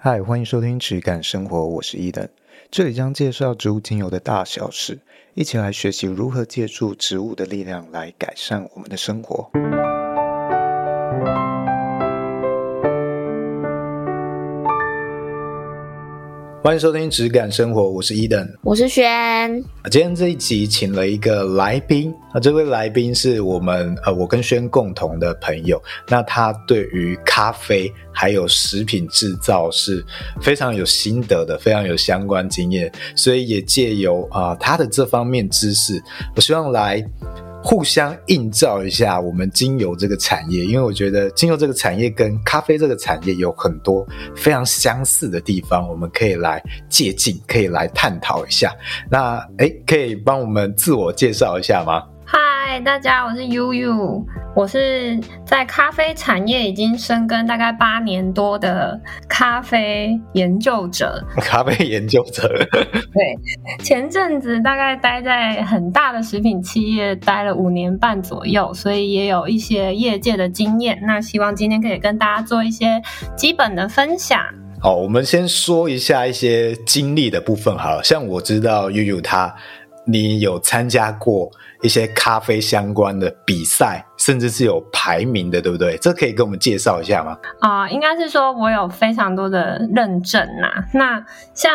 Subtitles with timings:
[0.00, 2.28] 嗨，欢迎收听质感生活，我是伊登，
[2.70, 5.00] 这里将介绍植物精油的大小事，
[5.34, 9.50] 一起来学习如何借助植物的力量来改善我们的生活。
[16.68, 19.50] 欢迎收听《质感生活》，我是伊登，我是轩。
[19.90, 25.82] 今天这一集请了一个来宾，啊，这位来宾是我们呃，我跟轩共同的朋友。
[26.08, 30.04] 那他对于咖啡还有食品制造是
[30.42, 35.98] 非常有心得的，非常有相关经验，所以也借由啊、呃、他的这方面知识，
[36.36, 37.02] 我希望来。
[37.68, 48.74] 互相映照一下我们精油这个产业，因为我觉得精油这个产业跟咖啡这个产业有很多非常相似的地方，我们可以来借鉴，可以来探讨一下。
[49.10, 52.02] 那诶，可以帮我们自我介绍一下吗？
[52.30, 54.22] 嗨，大家，我是悠悠，
[54.54, 61.24] 我是在咖啡产业已经深耕大概八年多的咖啡研究者。
[61.36, 62.46] 咖啡研究者，
[62.76, 71.00] 对，前阵子大概待在很大的食品企业待了五年半左右，所以也有一些业界的经验。
[71.06, 73.00] 那希望今天可以跟大家做一些
[73.36, 74.38] 基本的分享。
[74.82, 79.52] 好，我们先说一下一些经历的部分好了，像我知道悠悠他，
[80.08, 81.50] 你有参加过。
[81.80, 85.96] 一些咖啡相关的比赛，甚至是有排名的，对不对？
[85.98, 87.38] 这可以跟我们介绍一下吗？
[87.60, 91.72] 啊、应该是说我有非常多的认证呐、那像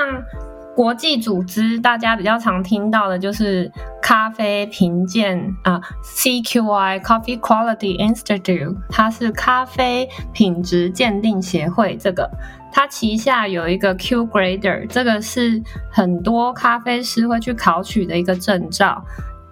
[0.75, 3.71] 国际组织，大家比较常听到的就是
[4.01, 11.95] 咖啡评鉴啊、，CQI Coffee Quality Institute，它是咖啡品质鉴定协会。
[11.95, 12.27] 这个
[12.71, 19.03] 它旗下有一个 Q Grader，这个是很多咖啡师会去考取的一个证照。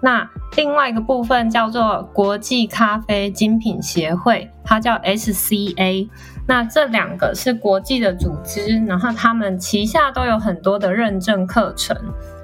[0.04, 6.10] 那另外一个部分叫做国际咖啡精品协会，它叫 SCA。
[6.48, 11.96] 那这两个是国际的组织，然后他们旗下都有很多的认证课程。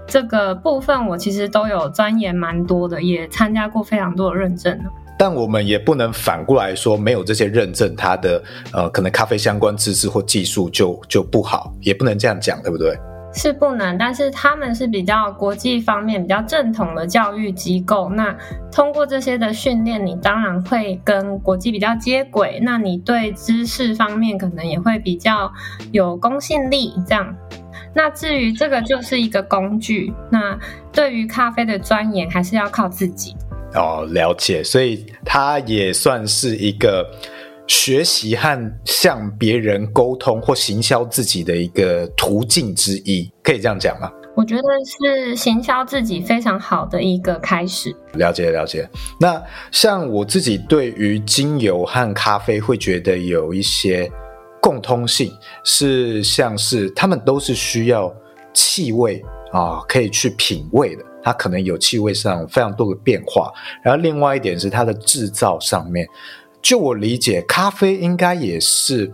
[0.07, 4.79] 这个部分我其实都有钻研蛮多的，也参加过非常多的认证。
[5.19, 8.41] 但我们也不能反过来说，没有这些认证，它的
[8.71, 12.97] 呃可能咖啡相关知识或技术就就不好，也不能这样讲，对不对？
[13.33, 18.09] 是不能，但是他们是比较国际方面比较正统的教育机构。
[18.09, 18.35] 那
[18.71, 22.59] 通过这些的训练，你当然会跟国际比较接轨。
[22.63, 25.51] 那你对知识方面可能也会比较
[25.91, 26.93] 有公信力。
[27.07, 27.35] 这样，
[27.93, 30.11] 那至于这个就是一个工具。
[30.31, 30.57] 那
[30.91, 33.35] 对于咖啡的钻研，还是要靠自己。
[33.75, 34.63] 哦，了解。
[34.63, 37.05] 所以它也算是一个。
[37.67, 44.09] 学习和向别人沟通或行销自己的一个途径之一，可以这样讲吗？
[44.35, 47.93] 我觉得是行销自己非常好的一个开始。
[48.13, 48.87] 了解了解。
[49.19, 49.41] 那
[49.71, 54.09] 像我自己对于精油和咖啡会觉得有一些
[54.61, 58.13] 共通性，是像是他们都是需要
[58.53, 61.03] 气味啊，可以去品味的。
[61.23, 63.51] 它可能有气味上非常多的变化。
[63.83, 66.07] 然后另外一点是它的制造上面。
[66.67, 69.09] 就我理解，咖啡应该也是，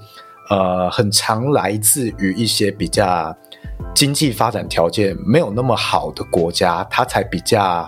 [0.49, 3.31] 呃，很常来自于一些比较
[3.93, 7.87] 经济发展条件没有那么好的国家，它才比较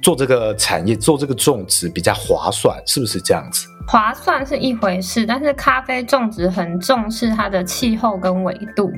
[0.00, 3.66] 做这个产业、做这个种植比较划算，是不是这样子？
[3.86, 8.90] 划算是一回事，但是咖啡种植很重视它的气候跟纬度，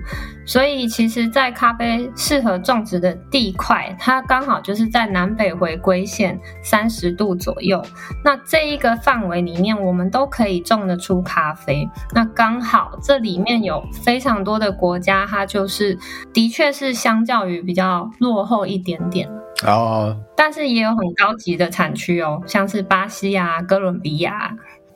[0.47, 7.83] 所以其实，在咖啡适合种植的地块，它刚好就是在南北回归线三十度左右。
[8.23, 11.89] 那这一个范围里面，我们都可以种得出咖啡。
[12.13, 15.99] 那刚好这里面有非常多的国家，它就是
[16.33, 19.29] 的确是相较于比较落后一点点。
[19.65, 24.53] 哦，但是也有很高级的产区哦，像是巴西啊、哥伦比亚。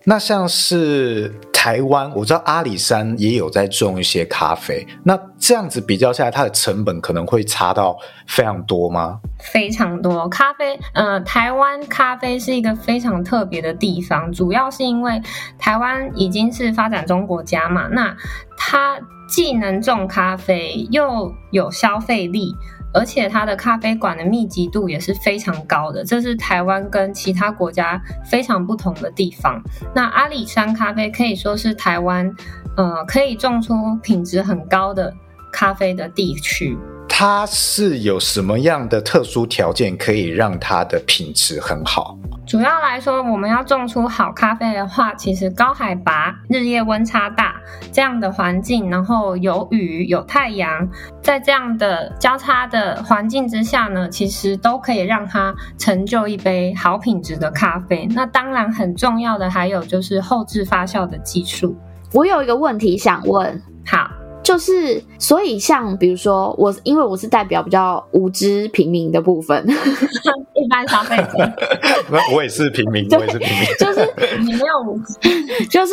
[0.08, 4.86] 那像是台湾，我知道阿里山也有在种一些咖啡。
[5.02, 7.94] 那这样子比较下来，它的成本可能会差到
[8.26, 9.20] 非常多吗？
[9.52, 10.26] 非常多。
[10.30, 15.20] 咖啡，呃，台湾咖啡是一个非常特别的地方，主要是因为
[15.58, 18.16] 台湾已经是发展中国家嘛，那
[18.56, 18.98] 它
[19.28, 22.56] 既能种咖啡，又有消费力。
[22.92, 29.62] 而且它的咖啡馆的密集度也是非常高的，这是台湾跟其他国家非常不同的地方。
[29.94, 32.34] 那阿里山咖啡可以说是台湾，
[32.76, 35.12] 呃，可以种出品质很高的
[35.52, 36.76] 咖啡的地区。
[37.20, 42.16] 它是有什么样的特殊条件可以让它的品质很好？
[42.46, 47.56] 主要来说，我们要种出好咖啡的话，其实高海拔、日夜温差大
[47.90, 50.88] 这样的环境，然后有雨、有太阳，
[51.20, 58.06] 在这样的交叉的环境之下呢，其实都可以让它成就一杯好品质的咖啡。
[58.12, 61.76] 那当然很重要的还有就是后置发酵的技术。
[62.12, 64.08] 我有一个问题想问，好。
[64.48, 69.62] 就就是，所以像比如说我，因为我是代表比较无知平民的部分，
[70.56, 71.52] 一般消费者，
[72.10, 74.10] 那我也是平民，我也是平民，就是
[74.40, 75.92] 你没有无知， 就是。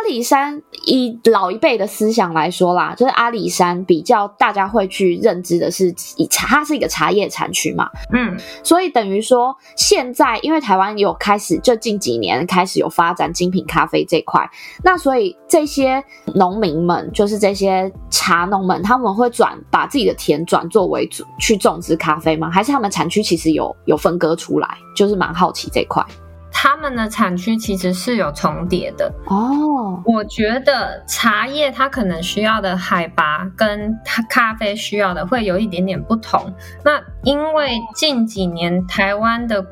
[0.00, 14.50] 阿里山以老一辈的思想来说啦，就是阿里山比较大家会去认知的是以茶，它是一个茶叶产区嘛，嗯，所以等于说现在因为台湾有开始，就近几年开始有发展精品咖啡这块，
[14.82, 16.02] 那所以这些
[16.34, 22.50] 农民们，就是这些茶农们，他们会转把自己的田转作为主去种植咖啡吗？
[22.50, 24.78] 还是他们产区其实有有分割出来？
[24.96, 26.02] 就是蛮好奇这块。
[26.52, 30.02] 他们的产区其实是有重叠的哦。
[30.04, 36.52] 我觉得茶叶它可能需要的海拔跟它咖啡需要的会有一点点不同。
[36.84, 39.64] 那因为近几年台湾的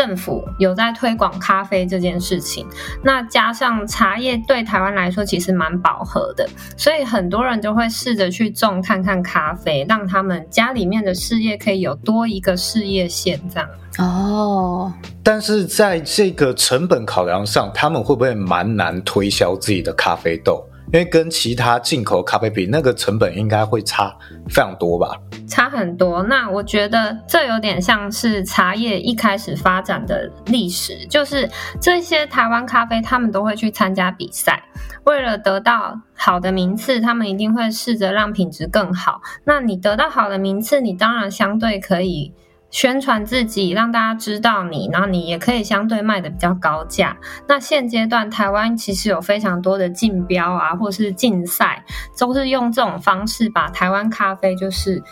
[0.00, 2.66] 政府有在推广咖啡这件事情，
[3.04, 13.68] 那加上茶叶对台湾来说其实蛮饱和的，所以很多人就会试着去种看看咖啡，让他们家里面的事业可以有多一个事业线这样。
[13.98, 14.90] 哦，
[15.22, 20.64] 但是在这个成本考量上，他们会不会蛮难推销自己的咖啡豆？
[20.92, 24.12] 因为跟其他进口咖啡比，那个成本应该会差
[24.48, 25.16] 非常多吧？
[25.48, 26.20] 差很多。
[26.24, 31.48] 那我觉得这有点像是茶叶一开始发展的历史，就是
[31.80, 34.60] 这些台湾咖啡，他们都会去参加比赛，
[35.04, 39.20] 为了得到好的名次，他们一定会试着让品质更好。
[39.44, 42.34] 那你得到好的名次，你当然相对可以。
[42.70, 47.16] 宣传自己，让大家知道你，然后你也可以相对卖的比较高价。
[47.48, 51.84] 那现阶段台湾其实有非常多的竞标啊，或是竞赛，
[52.16, 55.02] 都是用这种方式把台湾咖啡就是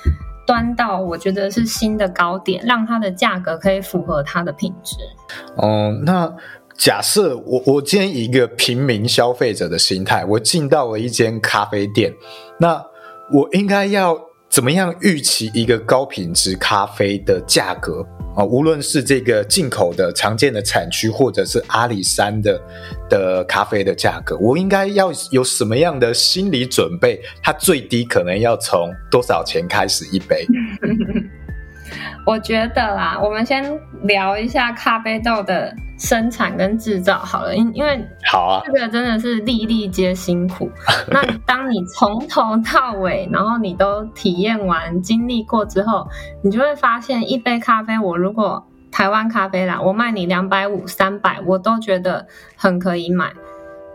[0.47, 4.97] 端到我觉得是新的高点，让它的价格可以符合它的品质。
[5.57, 6.33] 哦、那
[6.77, 12.15] 假设我我今天以一个平民消费者的心态，我进到了一间咖啡店，
[12.61, 12.81] 那
[13.33, 14.28] 我应该要。
[14.59, 18.45] 怎么样预期一个高品质咖啡的价格啊？
[18.45, 22.61] 无论是这个进口的常见的产区，或者是阿里山的
[23.09, 27.23] 的咖啡的价格，我应该要有什么样的心理准备？
[27.41, 30.45] 它最低可能要从多少钱开始一杯？
[32.27, 40.71] 我觉得啦，我们先聊一下咖啡豆的生产跟制造好了，因因为好啊，这个真的是粒粒皆辛苦。
[41.11, 46.07] 那当你从头到尾，然后你都体验完、经历过之后，
[46.43, 52.27] 你就会发现，一杯咖啡，我如果台湾咖啡啦，我卖你两百五、三百，我都觉得
[52.57, 53.33] 很可以买。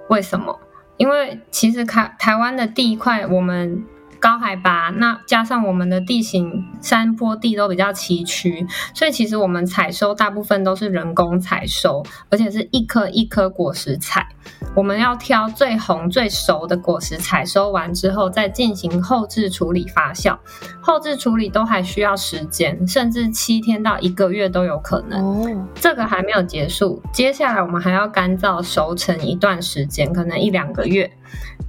[0.09, 0.59] 为什么？
[0.97, 3.83] 因为其实台台湾的地块，我们。
[4.23, 8.65] 高海拔，那加上我们的地形山坡地都比较崎岖，
[8.95, 14.25] 所以其实我们采收大部分都是人工采收，而且是一颗一颗果实采。
[14.73, 20.37] 我们要挑最红最熟的果实，采收完之后再进行后置处理发酵。
[20.79, 25.21] 后置处理都还需要时间，甚至七天到一个月都有可能。
[25.21, 31.11] 哦，这个还没有结束，接下来我们还要干燥熟成一段时间，可能一两个月。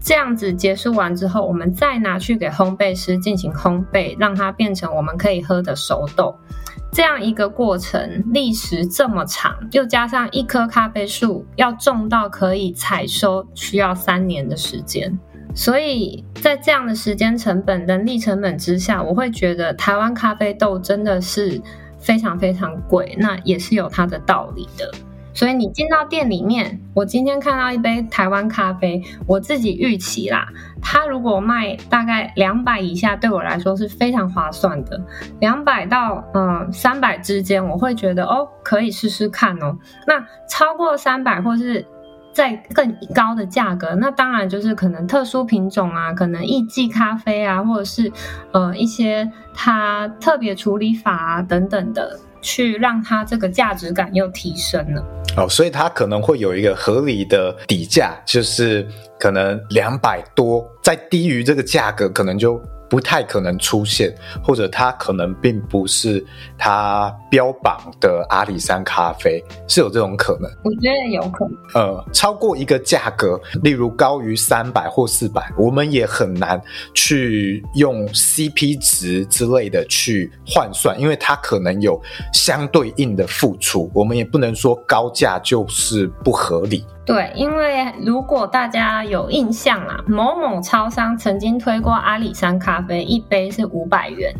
[0.04, 6.36] 这样子结束完之后，我们再拿去给烘焙师进行烘焙，让它变成我们可以喝的熟豆。
[6.92, 15.18] 这样一个过程历时这么长，又加上一棵咖啡树要种到可以采收，需要三年的时间。
[15.54, 21.58] 所以在这样的时间成本、人力成本之下，我会觉得台湾咖啡豆真的是
[21.98, 24.90] 非常非常贵，那也是有它的道理的。
[25.34, 30.46] 所以你进到店里面，我今天看到一杯台湾咖啡，我自己预期啦，
[30.80, 35.00] 它如果卖大概两百以下，对我来说是非常划算的。
[35.40, 39.76] 两百到嗯三百之间，我会觉得哦，可以试试看哦。
[40.06, 41.84] 那超过三百或是
[42.32, 48.12] 再更高的价格，那当然就是可能特殊品种啊，可能艺妓咖啡啊，或者是
[48.52, 52.20] 呃一些它特别处理法啊等等的。
[52.44, 55.02] 去让它这个价值感又提升了
[55.36, 58.86] 哦，所以它可能会有一个合理的底价，就是
[59.18, 62.62] 可能两百多，再低于这个价格，可能就。
[62.88, 66.24] 不太可能出现，或者它可能并不是
[66.56, 70.50] 它标榜的阿里山咖啡，是有这种可能。
[70.62, 71.56] 我觉得有可能。
[71.74, 76.60] 呃，超过一个价格，例如高于三百或四百，我们也很难
[76.94, 82.00] 去用 CP 值之类的去换算，因为它可能有
[82.32, 86.84] 相对应的付出，我们也不能说高价就是不合理。
[87.06, 94.32] 对，因为如果大家有印象啊，某某超商曾经推过阿里山咖啡，一杯是五百元。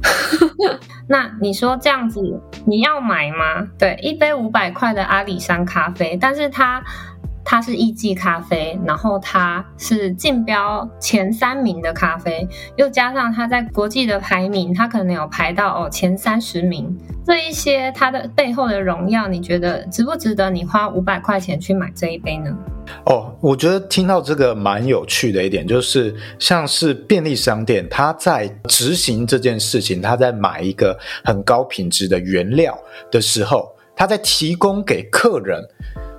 [1.09, 2.21] 那你说这样子，
[2.67, 3.67] 你要买吗？
[3.79, 6.83] 对，一杯五百块的阿里山咖啡，但是它
[7.45, 22.57] 它是艺伎咖啡，然后它是竞标前三名的咖啡，又加上它在国际的排名，它可能有排到哦前三十名，这一些它的背后的荣耀，你觉得值不值得你花五百块钱去买这一杯呢？
[23.07, 32.79] 哦，我觉得听到这个蛮有趣的一点，就是像是便利商店，它在执行这件事情，它在买一个很高品质的原料
[33.11, 35.63] 的时候，它在提供给客人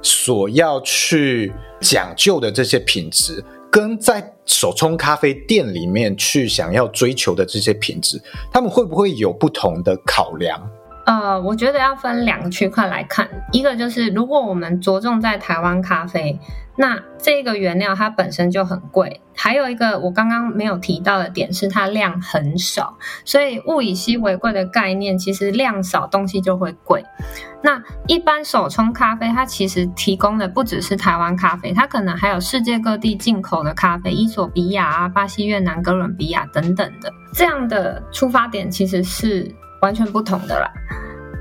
[0.06, 8.22] 所要去讲究的这些品质，跟在手冲咖啡店里面去想要追求的这些品质，
[8.54, 10.62] 他们会不会有不同的考量？
[11.06, 16.40] 呃，我觉得要分两个区块来看，一个就是如果我们着重在台湾咖啡，
[16.78, 27.06] 那这个原料它本身就很贵，还有一个我刚刚没有提到的点是它量很少，所以物以稀为贵的概念，其实量少东西就会贵。
[27.62, 39.56] 那一般手冲咖啡它其实提供的不只是台湾咖啡，它可能还有世界各地进口的咖啡，伊索比亚啊、巴西、越南、哥伦比亚等等的，这样的出发点其实是。
[39.86, 40.68] 完全不同的啦，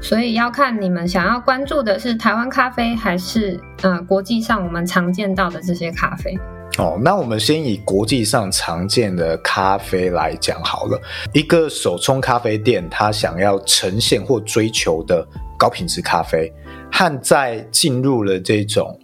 [0.02, 6.36] 所以要看你们想要关注的是台湾咖啡，还是呃国际上我们常见到的这些咖啡。
[6.76, 11.00] 哦，那我们先以国际上常见的咖啡来讲好了。
[11.32, 16.52] 一个手冲咖啡店，它想要呈现或追求的高品质咖啡，
[16.92, 19.00] 和在进入了这种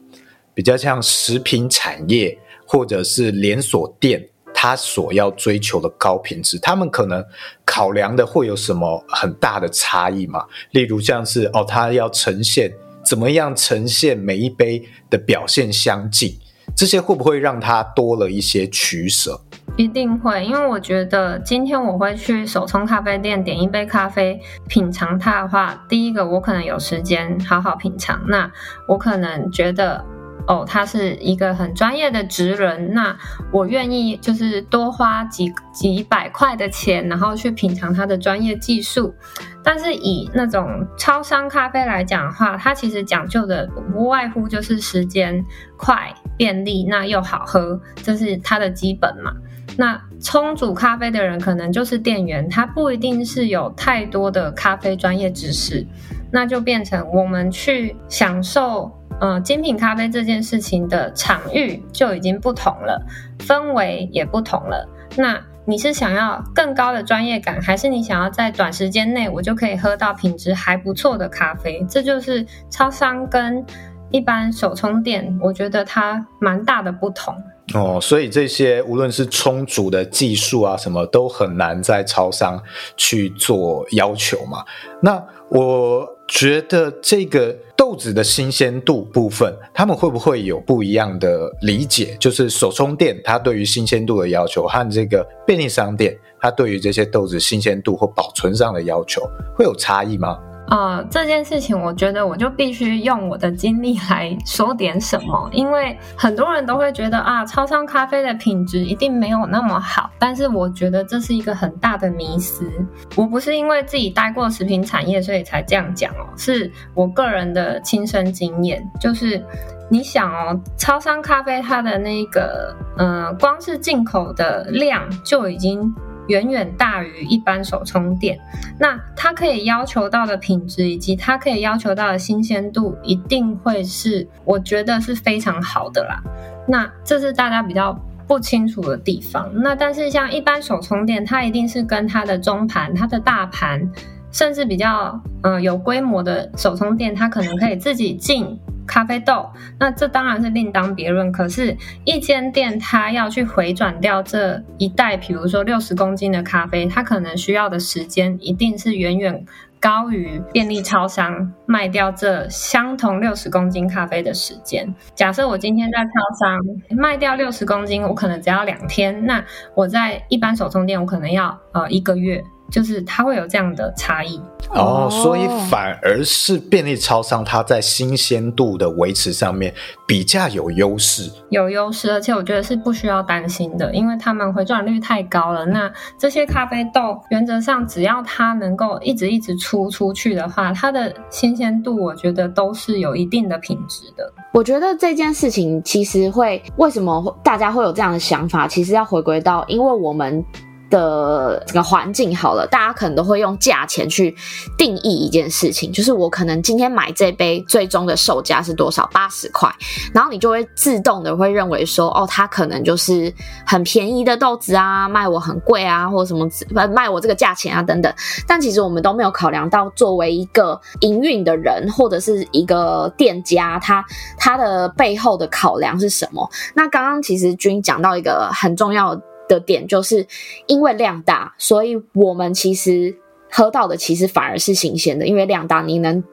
[0.52, 4.22] 比较像食品产业或者是连锁店。
[4.52, 7.24] 他所要追求的高品质，他们可能
[7.64, 10.44] 考量的会有什么很大的差异吗？
[10.72, 12.70] 例如像是哦，他要呈现
[13.02, 16.38] 怎么样呈现每一杯的表现相近，
[16.76, 19.40] 这些会不会让他多了一些取舍？
[19.76, 24.38] 一定会，因为我觉得今天我会去手冲咖啡店点一杯咖啡，
[24.68, 28.50] 品尝它的话，第一个我可能有时间好好品尝，那
[28.86, 30.04] 我可能觉得。
[30.50, 33.16] 哦，他是一个很专业的职人，那
[33.52, 39.14] 我愿意就是多花几几百块的钱，然后去品尝他的专业技术。
[39.62, 45.44] 但是以那种超商咖啡来讲的话，它其实讲究的不外乎就是时间
[45.76, 49.32] 快、便利，那又好喝，这是它的基本嘛。
[49.76, 55.86] 那冲煮咖啡的人可能就是店员，他不一定是有太多的咖啡专业知识，
[56.32, 58.90] 那就变成我们去享受。
[59.20, 63.00] 呃，精品咖啡这件事情的场域就已经不同了，
[63.38, 64.88] 氛围也不同了。
[65.16, 71.84] 那你是想要更高的专业感，还是你想要在短时间内我就可以喝到品质还不错的咖啡？
[71.88, 73.64] 这就是超商跟
[74.10, 77.34] 一般手冲店，我觉得它蛮大的不同。
[77.74, 82.60] 哦，所以这些无论是充足的技术啊，什么都很难在超商
[82.96, 84.64] 去做要求嘛。
[85.00, 92.16] 那我觉得这个豆子的新鲜度部分，他们会不会有不一样的理解？
[92.20, 99.22] 就是手冲店它对于新鲜度的要求，和这个便利商店它对于这些豆子新鲜度或保存上的要求，
[99.56, 100.38] 会有差异吗？
[100.70, 112.70] 呃，这件事情我觉得我就必须用我的经历来说点什么，因为很多人都会觉得啊，超商咖啡的品质一定没有那么好，但是我觉得这是一个很大的迷思。
[113.16, 119.44] 我不是因为自己待过食品产业所以才这样讲哦，是我个人的亲身经验，就是
[119.88, 125.92] 你想哦，超商咖啡它的那个，呃，光是进口的量就已经。
[126.30, 128.38] 远远大于一般手冲店，
[128.78, 136.22] 那它可以要求到的品质以及它可以要求到的新鲜度，一定会是我觉得是非常好的啦。
[136.68, 137.92] 那这是大家比较
[138.28, 139.50] 不清楚的地方。
[139.52, 143.90] 那但是像一般手冲店，它一定是跟它的中盘、它的大盘，
[144.32, 148.58] 甚至比较呃有规模的手冲店，它可能可以自己进。
[148.86, 151.30] 咖啡豆，那这当然是另当别论。
[151.30, 159.44] 可是，一间店它要去回转掉这一袋，比如说六十公斤的咖啡，它可能需要的时间一定是远远
[159.78, 164.92] 高于便利超商卖掉这相同六十公斤咖啡的时间。
[165.14, 166.10] 假设我今天在超
[166.40, 166.58] 商
[166.98, 169.44] 卖掉六十公斤，我可能只要两天；那
[169.76, 172.42] 我在一般手冲店，我可能要呃一个月。
[172.70, 179.74] 就是它会有这样的差异哦，所以反而是便利超商它在新鲜度的维持上面
[180.06, 185.66] 比较有优势，有优势，而且我觉得是不需要担心的，因为他们回转率太高了。
[185.66, 194.32] 那这些咖啡豆原则上只要它能够一直一直出出去的话，它的新鲜度我觉得都是有一定的品质的。
[194.52, 200.44] 我觉得这件事情其实会为什么大家会有这样的想法，其实要回归到因为我们。
[200.90, 204.36] 的这个环境好了，大家可能都会用价钱去
[204.76, 209.00] 定义一件事情，就是我可能今天买这杯最终的售价是多少？
[209.12, 209.68] 八十块，
[210.12, 213.32] 然后你就会自动的会认为说，哦，它可能就是
[213.66, 216.48] 很便宜的豆子啊，卖我很贵啊，或者什么
[216.88, 218.12] 卖我这个价钱啊等等。
[218.46, 224.04] 但其实我们都没有考量到，作为一个营运的人或者是一个店家，他
[224.38, 226.48] 他的背后的考量是什么？
[226.74, 229.18] 那刚刚其实君讲到一个很重要
[229.50, 229.60] 的。
[229.60, 230.26] 点就是
[230.66, 233.14] 因为量大，所以我们其实
[233.50, 236.24] 喝到的其实反而是新鲜的，因为量大，你能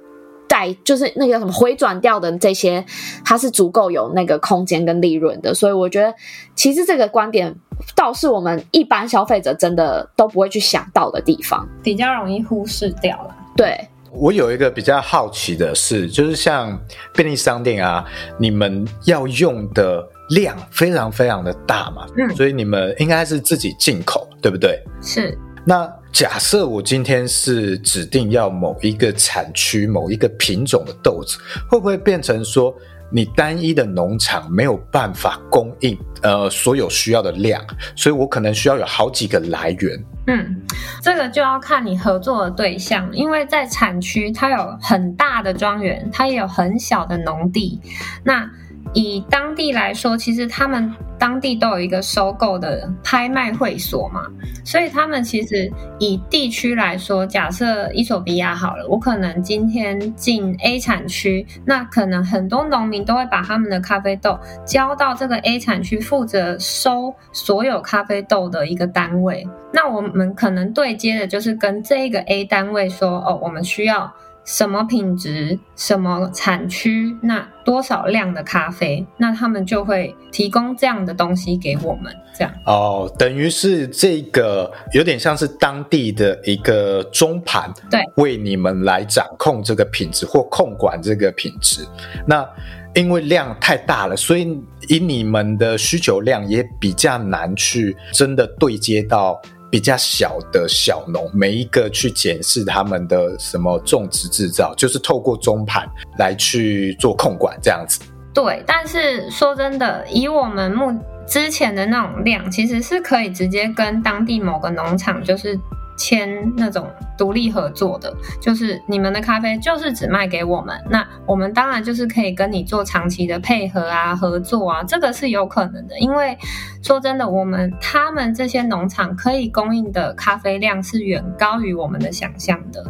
[0.48, 2.84] 带就是那个什么回转掉的这些，
[3.26, 6.14] 它是足够有那个空间跟利润的，所以我觉得
[6.56, 7.54] 其实这个观点
[7.96, 13.36] 倒是我们一般消费者真的都不会去想到的地方，比较容易忽视掉了。
[13.56, 13.78] 对。
[14.14, 16.80] 我有一个比较好奇的是，就是像
[17.14, 18.04] 便利商店啊，
[18.40, 24.82] 你们要用的量非常非常的大嘛，嗯，所以你们应该是自己进口，对不对？
[25.02, 25.38] 是。
[25.66, 31.38] 那假设我今天是指定要某一个产区、某一个品种的豆子，
[31.70, 32.74] 会不会变成说，
[33.12, 37.62] 你单一的农场没有办法供应呃所有需要的量，
[37.98, 40.02] 所以我可能需要有好几个来源。
[40.28, 40.62] 嗯，
[41.02, 47.82] 这个就要看你合作的对象，因为在产区它有很大的庄园，它也有很小的农地，
[48.24, 48.50] 那。
[48.94, 54.26] 以当地来说，其实他们当地都有一个收购的拍卖会所嘛，
[54.64, 74.14] 所以他们其实以地区来说，假设伊索比亚好了，我可能今天进 A 产区，那可能很多农民都会把他们的咖啡豆交到这个 A 产区负责收所有咖啡豆的一个单位，那我们可能对接的就是跟这个 A 单位说，哦，我们需要。
[74.48, 91.86] 什么品质、什么产区，那多少量的咖啡，那他们就会提供这样的东西给我们，这样哦，等于是这个有点像是当地的一个中盘，对，为你们来掌控这个品质或控管这个品质。
[92.26, 92.48] 那
[92.96, 99.42] 因为量太大了，所以以你们的需求量也比较难去真的对接到。
[99.70, 105.88] 比较小的小农，每一个去检视他们的什么种植制造，就是透过中盘
[106.18, 108.02] 来去做控管这样子。
[108.34, 110.94] 对，但是说真的，以我们目
[111.28, 115.60] 之前的那种量，其实是可以直接跟当地某个农场，就是。
[115.98, 125.98] 签那种独立合作的，就是你们的咖啡就是只卖给我们，那我们当然就是可以跟你做长期的配合啊、合作啊，这个是有可能的。
[126.00, 126.38] 因为
[126.82, 132.84] 说真的，我们他们这些农场可以供应的咖啡量是远高于我们的想象的，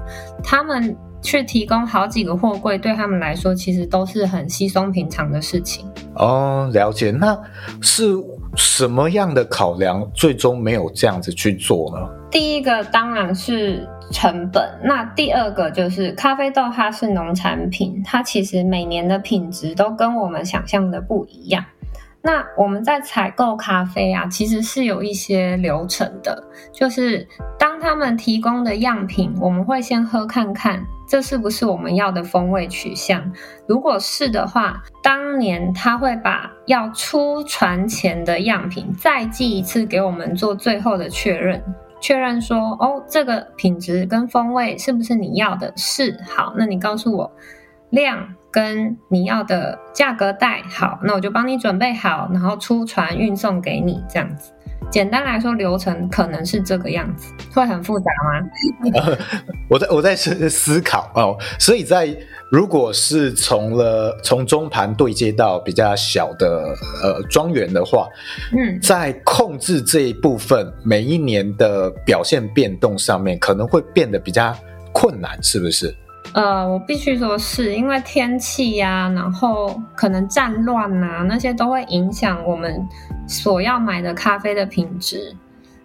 [0.43, 5.86] 他们去提供好几个货柜，对他们来说其实都是很稀松平常的事情。
[6.15, 7.38] 哦，了解，那
[7.82, 8.15] 是
[8.56, 12.08] 什么样的考量，最终没有这样子去做呢？
[12.29, 21.63] 第一个当然是成本，那第二个就是咖啡豆，它是农产品，它其实每年的品质都跟我们想象的不一样。
[22.21, 27.25] 那我们在采购咖啡啊，其实是有一些流程的，就是
[27.57, 33.31] 当他们提供的样品，我们会先喝看看，这是不是我们要的风味取向。
[33.65, 41.63] 如果是的话，当年他会把要出船前的样品再寄一次给我们做最后的确认。
[41.99, 45.71] 确认说，哦，这个品质跟风味是不是你要的？
[45.75, 46.19] 是。
[46.25, 47.31] 好，那你告诉我
[47.89, 50.62] 量跟你要的价格带。
[50.63, 54.51] 好，那我就帮你准备好，然后出船运送给你，这样子。
[54.89, 58.49] 简单来说，流程可能是这个样子，会很复杂吗？
[59.03, 59.17] 呃、
[59.69, 62.17] 我在我在思思考哦，所以在。
[62.49, 68.07] 如果是从了从中盘对接到比较小的呃庄园的话，
[68.57, 74.55] 嗯，在控制这一部分每一年的表现变动上面，可能会变得比较
[74.93, 75.93] 困难，是不是？
[76.33, 82.87] 呃，我必须说是因为天气呀、然后可能战乱啊，那些都会影响我们
[83.27, 85.35] 所要买的咖啡的品质，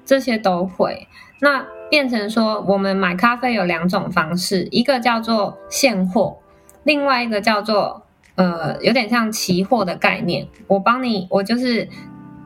[0.04, 1.08] 这些都会。
[1.40, 6.36] 那变成说，我们买咖啡有两种方式，一个叫做现货。
[6.84, 8.02] 另外一个叫做
[8.34, 11.88] 呃，有点像期货的概念，我帮你，我就是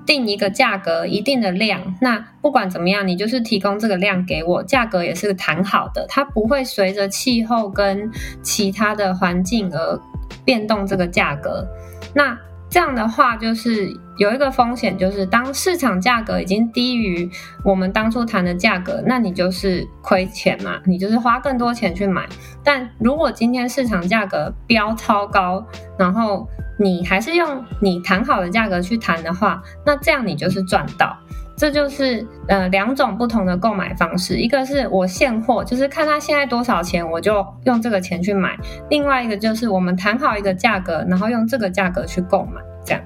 [0.07, 8.11] 定一个价格，一定的量，那不管怎么样，你就是提供这个量给我，价格也是谈好的，它不会随着气候跟
[8.43, 10.01] 其他的环境而
[10.45, 11.67] 变动这个价格。
[12.15, 12.39] 那
[12.77, 17.27] 这样的话，就是有一个风险，就是当市场价格已经低于
[17.65, 22.29] 我们当初谈的价格，那你就是亏钱嘛，你就是花更多钱去买。
[22.63, 25.67] 但如果今天市场价格飙超高，
[25.99, 26.47] 然后
[26.79, 31.17] 你还是用你谈好的价格去谈的话，那这样你就是赚到。
[31.57, 38.51] 这就是呃两种不同的购买方式，一个是我现货，就是看他现在多少钱，我就用这个钱去买；
[38.91, 43.03] 另外一个就是我们谈好一个价格，然后用这个价格去购买，这样。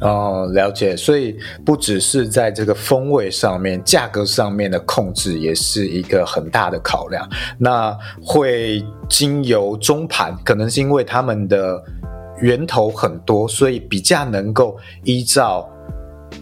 [0.00, 0.96] 哦，了解。
[0.96, 7.24] 所以不只是在这个风味上面，价格上面的控制也是一个很大的考量。
[7.56, 11.80] 那会经由中盘，可能是因为他们的
[12.40, 15.64] 源头很多，所以比较能够依照。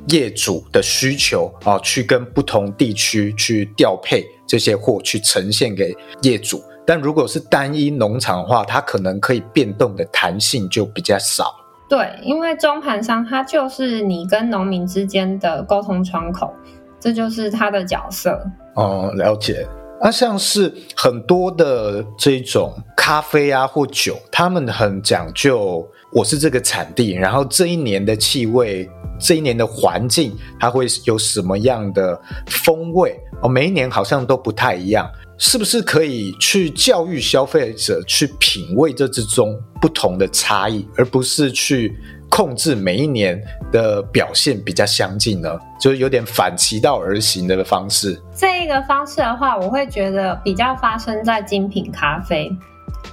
[0.09, 6.63] 业主的需求啊，去跟不同地区去调配这些货，去呈现给业主。
[6.87, 11.55] 但如果是单一农场的话，它可能可以变动的弹性就比较少。
[11.89, 16.53] 对，因为中盘商它就是你跟农民之间的沟通窗口，
[17.01, 18.39] 这就是它的角色。
[18.75, 19.67] 哦，了解。
[20.03, 28.89] 那像是很多的这种咖啡啊或酒，他们很讲究，我是这个产地，然后这一年的气味。
[29.17, 33.17] 这一年的环境，它会有什么样的风味？
[33.43, 41.97] 哦，每一年好像都不太一样，是不是可以去教育消费者去品味这之中不同的差异，而不是去
[42.29, 45.49] 控制每一年的表现比较相近呢？
[45.81, 48.21] 就是有点反其道而行的方式。
[48.35, 52.51] 这一个方式的话，我会觉得比较发生在精品咖啡。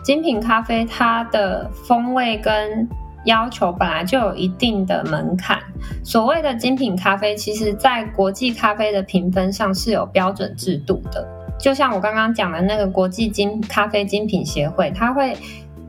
[0.04, 2.88] 精品咖啡它的风味跟
[3.26, 5.60] 要求本来就有一定的门槛。
[6.04, 11.28] 所谓的精品咖啡，其实在国际咖啡的评分上是有标准制度的。
[11.60, 15.38] 就像我刚刚讲的那个国际精咖啡精品协会，它会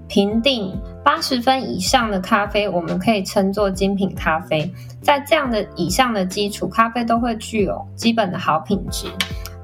[0.06, 4.70] 评定八十分以上的咖啡，我们可以称作精品咖啡。
[5.00, 9.06] 在这样的以上的基础，咖啡都会具有基本的好品质。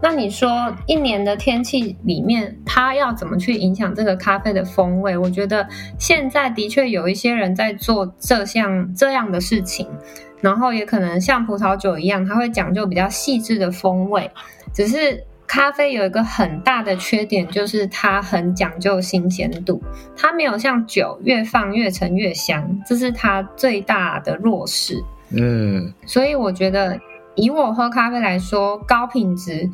[0.01, 5.17] 那你说一年的天气里面，它要怎么去影响这个咖啡的风味？
[5.17, 5.67] 我觉得
[5.99, 9.89] 现在的确有一些人在做这项这样的事情，
[10.41, 14.31] 然后也可能像葡萄酒一样，它会讲究比较细致的风味。
[14.73, 19.83] 只是咖啡有一个很大的缺点，就是它很讲究新鲜度，
[20.17, 25.03] 它没有像酒越放越陈越香，这是它最大的弱势。
[25.31, 26.97] 嗯，所以我觉得。
[27.38, 29.70] 以我喝咖啡来说，高品质，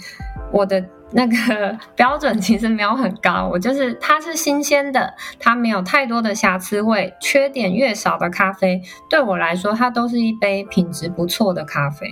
[0.52, 3.48] 我的那个 标准其实没有很高。
[3.50, 12.06] 我就是它是新鲜的，它没有太多的瑕疵味，缺点越少的咖啡，对我来说，它都是一杯品质不错的咖啡。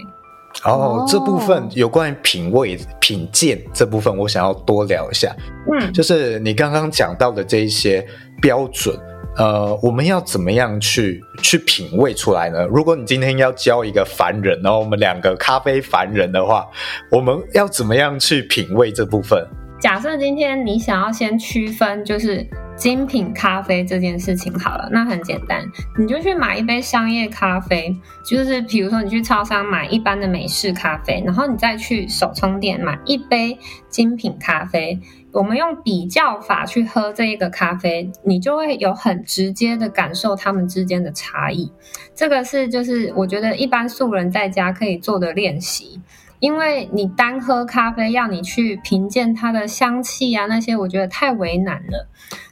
[0.64, 5.34] 哦，这部分有关于品味、品鉴这部分，我想要多聊一下。
[5.70, 8.06] 嗯，就是你刚刚讲到的这一些
[8.40, 8.98] 标准。
[9.36, 12.66] 呃，我们要怎么样去去品味出来呢？
[12.66, 16.66] 如果你今天要教一个凡人，然后我们两个咖啡凡人的话，
[17.10, 19.42] 我们要怎么样去品味这部分？
[19.82, 25.60] 假设今天你想要先区分，就是精品咖啡这件事情好了，那很简单，
[25.98, 27.92] 你就去买一杯商业咖啡，
[28.24, 35.00] 就是比如说你去超商买一般的美式咖啡，然后你再去手冲店买一杯精品咖啡。
[35.32, 41.72] 我们用比较法去喝这一个咖啡，你就会有很直接的感受它们之间的差异。
[42.14, 46.00] 这个是就是我觉得一般素人在家可以做的练习，
[46.42, 52.08] 因为你单喝咖啡要你去品鉴它的香气啊那些，我觉得太为难了。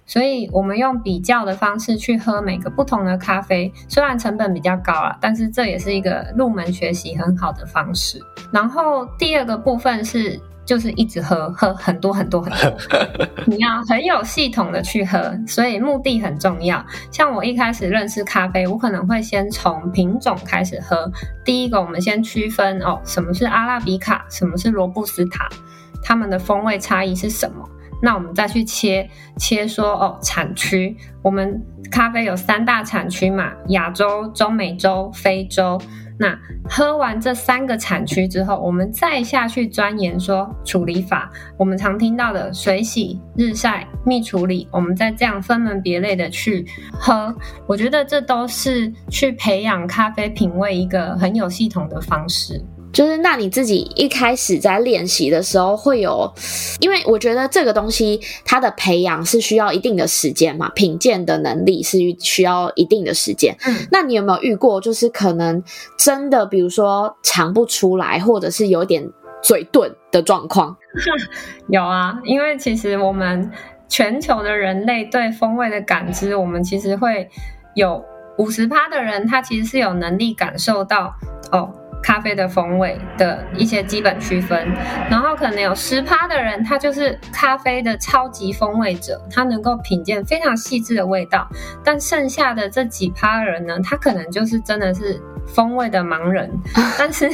[0.07, 8.22] 所以我们用比较的方式去喝每个不同的咖啡，虽然成本比较高啊，但是这也是一个入门学习很好的方式。
[8.53, 10.40] 然后第二个部分是。
[10.70, 12.78] 就是一直喝，喝很多很多 很多，
[13.44, 16.80] 你要很有系统的去喝，所以目的很重要。
[17.11, 21.11] 像我一开始认识咖啡，我可能会先从品种开始喝。
[21.44, 25.48] 第一个，我们先区分哦，什么是阿拉比卡，什么是罗布斯塔，
[26.04, 27.68] 它们的风味差异是什么？
[28.00, 35.80] 那我们再去切切说哦，产区，我们咖啡有三大产区嘛，亚洲、中美洲、非洲。
[36.20, 41.33] 那喝完这三个产区之后，我们再下去钻研说处理法。
[41.56, 47.35] 我们常听到的水洗、日晒、蜜处理，我们再这样分门别类的去喝。
[47.66, 52.62] 我觉得这都是去培养咖啡品味一个很有系统的方式。
[52.92, 56.33] 就是，那你自己一开始在练习的时候会有，
[56.81, 63.57] 因为我觉得这个东西它的培养是需要一定的时间嘛，品鉴的能力是需要一定的时间。
[63.66, 65.62] 嗯，那你有没有遇过，就是可能
[65.96, 69.09] 真的，比如说尝不出来，或者是有点
[69.42, 70.76] 嘴钝的状况？
[71.68, 73.50] 有啊，因为其实我们
[73.88, 77.29] 全球的人类对风味的感知，我们其实会
[77.74, 78.05] 有
[78.38, 81.14] 五十趴的人，他其实是有能力感受到
[81.53, 81.72] 哦。
[82.02, 84.68] 咖啡的风味的一些基本区分，
[85.10, 91.48] 然后可能有十趴的人，他就是咖啡的超级风味者，他能够品鉴非常细致的味道。
[91.84, 96.50] 但剩下的这几趴人呢，他可能就是真的是风味的盲人。
[96.98, 97.28] 但是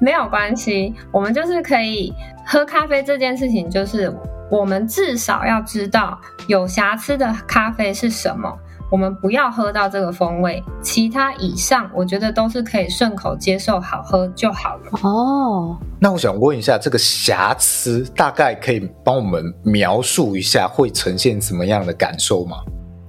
[0.00, 2.12] 没有关系，我们就是可以
[2.44, 4.12] 喝咖啡这件事情，就是
[4.50, 8.58] 我们至少要知道有瑕疵的咖啡是什么。
[8.92, 14.90] 我们不要喝到这个风味，其他以上我觉得都是可以顺口接受，好喝就好了。
[15.02, 22.58] 哦，那我想问一下，这个瑕疵大概可以帮我们描述一下，会呈现什么样的感受吗？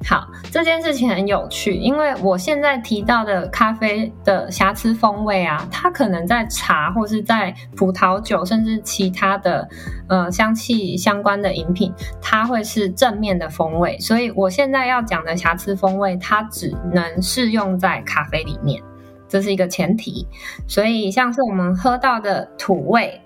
[0.05, 9.67] 好，这件事情很有趣，因为我现在提到的咖啡的瑕疵风味啊，它可能在茶或是在葡萄酒，甚至其他的
[10.07, 13.97] 呃香气相关的饮品，它会是正面的风味。
[13.97, 18.79] 所以我现在要讲的瑕疵风味，它只能适用在咖啡里面，
[19.27, 20.27] 这是一个前提。
[20.67, 23.19] 所以像是我们喝到的土味、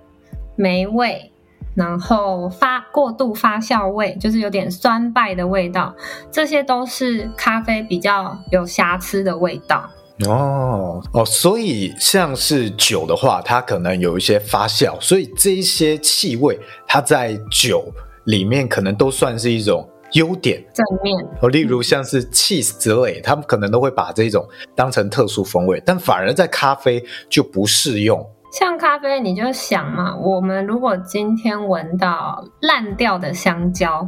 [0.55, 1.29] 霉味。
[1.77, 5.95] 然后发过度发酵味，就是有点酸败的味道，
[6.31, 9.87] 这些都是咖啡比较有瑕疵的味道。
[10.25, 21.15] 哦哦，所以像是酒的话，它可能有一些发酵，所以这一些气味，它在酒里面可能都算是一种优点正面。
[21.39, 28.27] 哦，例如像是 cheese 之类，他们可能都会把这种当成特殊风味，但反而在咖啡就不适用。
[28.51, 34.07] 像咖啡，你就想嘛，我们如果今天闻到烂掉的香蕉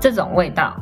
[0.00, 0.76] 这种味道，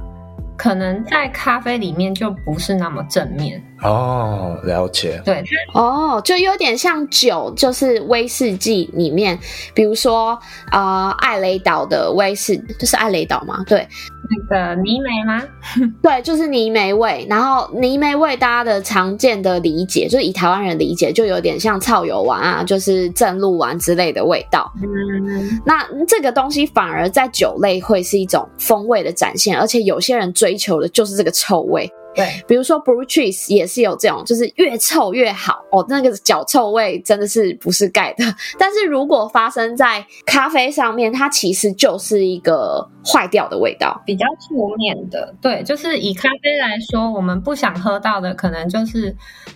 [0.56, 3.62] 可能在咖啡里面就不是那么正面。
[3.82, 5.20] 哦，了解。
[5.24, 9.38] 对，哦，就有点像酒，就是威士忌里面，
[9.74, 10.38] 比如说
[10.72, 13.86] 呃，艾雷岛的威士，就是艾雷岛嘛，对。
[14.28, 15.40] 那个泥煤吗？
[16.02, 17.24] 对，就是泥煤味。
[17.30, 24.72] 然后泥煤味，大家的常见的理解，就是以台湾人理解，就有点像草油丸啊，就是正露丸之类的味道。
[24.82, 31.90] 嗯，那这个东西反而在酒类会是一种风味的展现，而且有些人追求的就是这个臭味。
[32.14, 38.24] 对，比如说 Blue Cheese 也是有这种，就是越臭越好哦，那个脚臭味真的是不是盖的。
[38.58, 45.34] 但是如果发生在咖啡上面，它其实就是一个坏掉的味道，比较负面的。
[45.42, 49.14] 对，就是以咖啡来说，我们不想喝到的，可能就是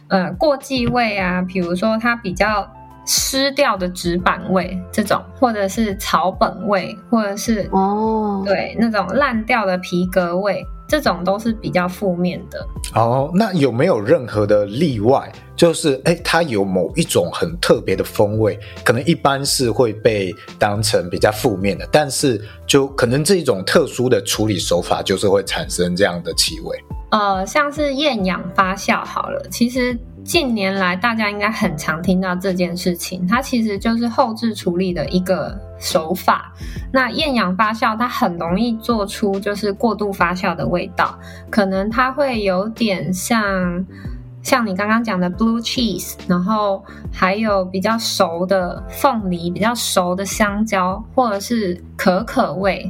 [0.08, 2.70] 呃过季味啊，比如说它比较
[3.06, 10.64] 湿掉的纸板味这种，或者是草本味，或者是哦，对，那种烂掉的皮革味。
[10.88, 13.30] 这种都是比较负面的哦。
[13.32, 15.30] 那有没有任何的例外？
[15.54, 26.76] 就是哎，它有某一种很特别的风味，可能一般是会被当成比较负面的，但是就可能这一种特殊的处理手法，就是会产生这样的气味。
[27.12, 29.96] 呃，像是厌氧发酵好了，其实。
[30.30, 36.52] 近年来，大家应该很常听到这件事情，它其实就是后置处理的一个手法。
[36.92, 41.18] 那厌氧发酵，它很容易做出就是过度发酵的味道，
[41.50, 43.84] 可能它会有点像
[44.40, 52.88] 像你刚刚讲的 blue cheese，然后还有比较熟的凤梨、比较熟的香蕉，或者是可可味。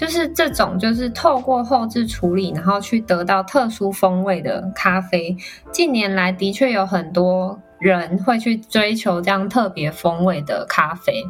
[0.00, 5.36] 就是这种，就是透过后置处理，然后去得到特殊风味的咖啡。
[5.70, 11.22] 近年来的确有很多人会去追求这样特别风味的咖啡。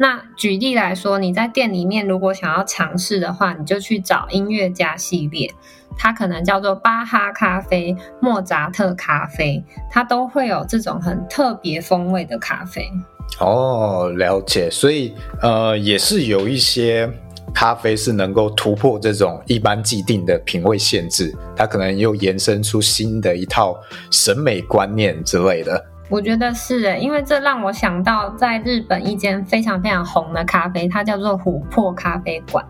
[0.00, 5.48] 那举例来说，你在店里面如果想要尝试的话，你就去找音乐家系列，
[5.96, 12.90] 它可能叫做巴哈咖啡、莫扎特咖啡，它都会有这种很特别风味的咖啡。
[13.38, 14.68] 哦，了解。
[14.68, 17.08] 所以呃，也是有一些。
[17.54, 23.78] 咖啡是能够突破这种一般既定的品味限制，它可能又延伸出新的一套
[24.10, 25.84] 审美观念之类的。
[26.08, 32.64] 我觉得是诶，因为这让我想到在日本一间非常非常红的咖啡，它叫做琥珀咖啡馆。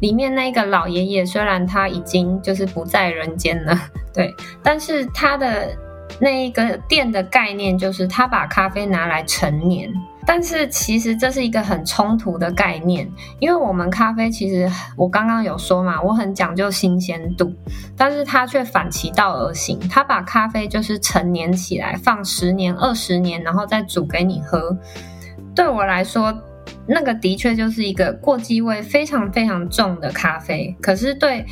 [0.00, 3.78] 里面那个老爷爷虽然他已经就是不在人间了，
[4.12, 5.68] 对，但是他的
[6.18, 9.88] 那一个店的概念就是他把咖啡拿来陈年。
[10.24, 17.52] 但是其实这是一个很冲突的概念，因为我们咖啡其实我刚刚有说嘛，我很讲究新鲜度，
[17.96, 24.76] 但是它却反其道而行，它把咖啡就是陈年起来，放十年、二十年，然后再煮给你喝。
[25.56, 26.32] 对我来说，
[26.86, 30.76] 那个的确就是一个过季味非常非常重的咖啡。
[30.80, 31.44] 可是对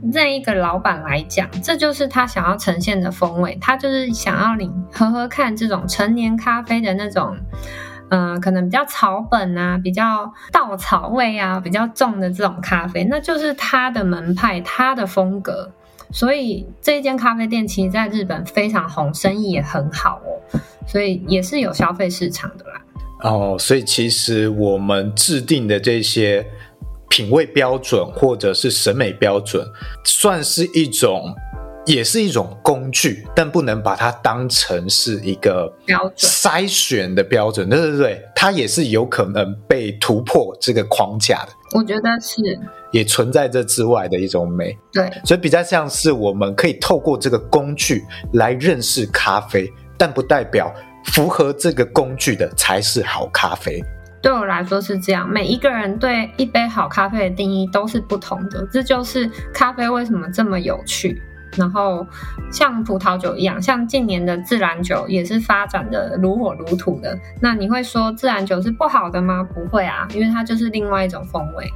[0.00, 7.36] 那一个老板来讲，这就是他想要呈现的风味，他就是想要你喝喝看这种陈年咖啡的那种。
[8.14, 15.70] 嗯、可能比较草本啊，比较稻草味啊，比较重的这种咖啡，那就是它的门派，它的风格。
[16.10, 20.60] 所以这一间咖啡店其实在日本非常红，生意也很好哦。
[20.86, 22.82] 所以也是有消费市场的啦。
[23.22, 26.46] 哦，所以其实我们制定的这些
[27.08, 29.66] 品味标准或者是审美标准，
[30.04, 31.34] 算是一种
[31.84, 37.68] 也是一种工具，但不能把它当成是一个标准筛选的标准。
[37.68, 41.48] 对对对，它也是有可能被突破这个框架的。
[41.74, 42.40] 我觉得是，
[42.92, 44.76] 也存在这之外的一种美。
[44.92, 49.68] 对，所以比较像是我们可以透过这个工具来认识咖啡，
[49.98, 50.72] 但不代表
[51.06, 53.82] 符合这个工具的才是好咖啡。
[54.20, 61.20] 对我来说是这样，每一个人对一杯好咖啡的定义都是不同的，这就是咖啡为什么这么有趣。
[61.56, 62.06] 然后
[62.50, 67.18] 像葡萄酒一样，像近年的自然酒也是发展的如火如荼的。
[67.40, 69.42] 那你会说自然酒是不好的吗？
[69.54, 71.70] 不会啊，因为它就是另外一种风味。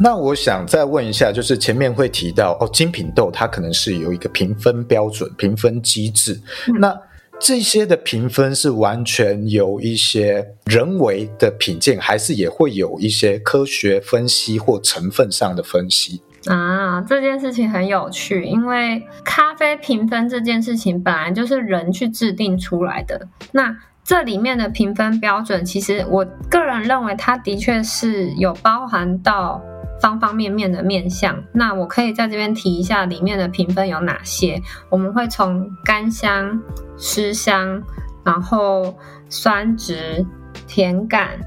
[0.00, 6.98] 那我想再问一下，就是前面会提到哦，精品豆它可能是有一个评分标准、评分机制，嗯、那。
[7.44, 17.00] 这些的评分是完全由一些人为的品鉴，还是也会有一些科学分析或成分上的分析啊？
[17.02, 23.28] 这件事情很有趣，因为咖啡评分这件事情本来就是人去制定出来的。
[23.52, 29.62] 那这里面的评分标准，其实我个人认为它的确是有包含到。
[30.00, 34.60] 方方面面的面向，那我可以在这边提一下里面的评分有哪些。
[34.90, 36.60] 我们会从干香、
[36.96, 37.80] 湿香，
[38.24, 40.26] 然后酸值、
[40.66, 41.38] 甜感、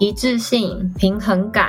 [0.00, 1.68] 一致性、平衡感，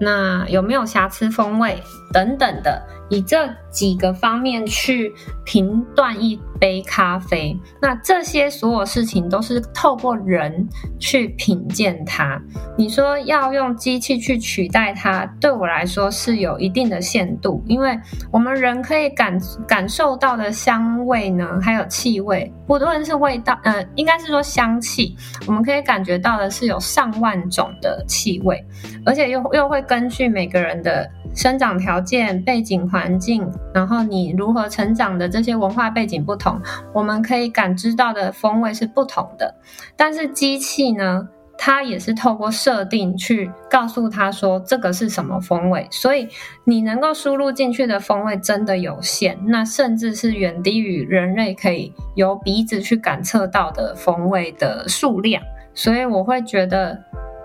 [0.00, 1.82] 那有没有瑕疵风味
[2.14, 2.80] 等等的。
[3.10, 5.12] 以这几个方面去
[5.44, 10.66] 评断一杯咖啡，那这些所有事情都是透过人
[10.98, 12.40] 去品鉴它。
[12.78, 17.96] 你说要用机器去取代它，对我来说是有一定的限度，因为
[18.32, 25.14] 我们人可以感感受到的香味呢，还有气味，不论是味道，呃，应该是说香气，
[25.46, 28.64] 我们可以感觉到的是有上万种的气味，
[29.04, 36.60] 而且又又会根据每个人的生长条件、背景环境，然后你如何成长的这些文化背景不同，
[36.92, 39.54] 我们可以感知到的风味是不同的。
[39.96, 46.28] 但是机器呢，它也是透过设定去告诉他说这个是什么风味，所以
[46.64, 55.42] 你能够输入进去的风味真的有限，那甚至是远低于人类可以由鼻子去感测到的风味的数量。
[55.74, 57.02] 所以我会觉得。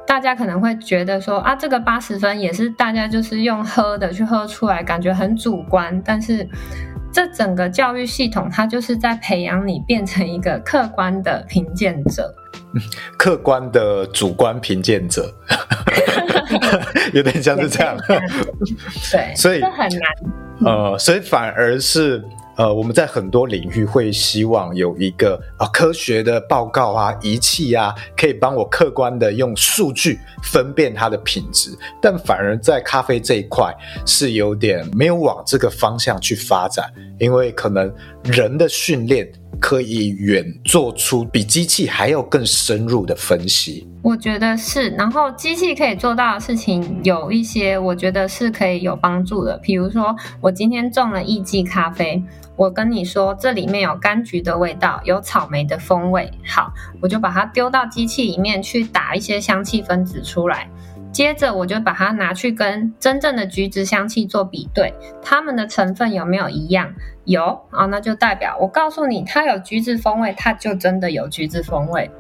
[0.10, 6.02] 大家可能会觉得说啊，这个八十分也是大家就是用喝的去喝出来，感觉很主观。
[6.04, 6.50] 但是
[7.14, 12.34] 这整个教育系统，它就是在培养你变成一个客观的评鉴者，
[13.18, 15.32] 客观的主观评鉴者，
[17.14, 17.96] 有点像是这样。
[19.14, 20.10] 对，所以这很难。
[20.66, 22.24] 呃，所以反而是。
[22.60, 31.72] 呃，我们在很多领域会希望有一个啊、科学的报告啊、仪器啊，可以帮我客观的用数据分辨它的品质。
[32.02, 33.74] 但反而在咖啡这一块
[34.06, 37.90] 是有点没有往这个方向去发展，因为可能
[38.26, 43.88] 人的训练可以远做出比机器还要更深入的分析。
[44.02, 49.58] 我觉得是，然后机器可以做到的事情有一些，我觉得是可以有帮助的。
[49.64, 52.22] 比如说，我今天种了艺伎咖啡。
[52.60, 56.30] 我跟你说，这里面有柑橘的味道，有草莓的风味。
[56.46, 60.70] 好，我就把它丢到机器里面去打一些香气分子出来。
[61.10, 66.94] 接着，我就把它拿去跟真正的橘子香气做比对，它们的成分有没有一样？
[67.24, 72.12] 有啊，那就代表我告诉你，它有橘子风味，它就真的有橘子风味。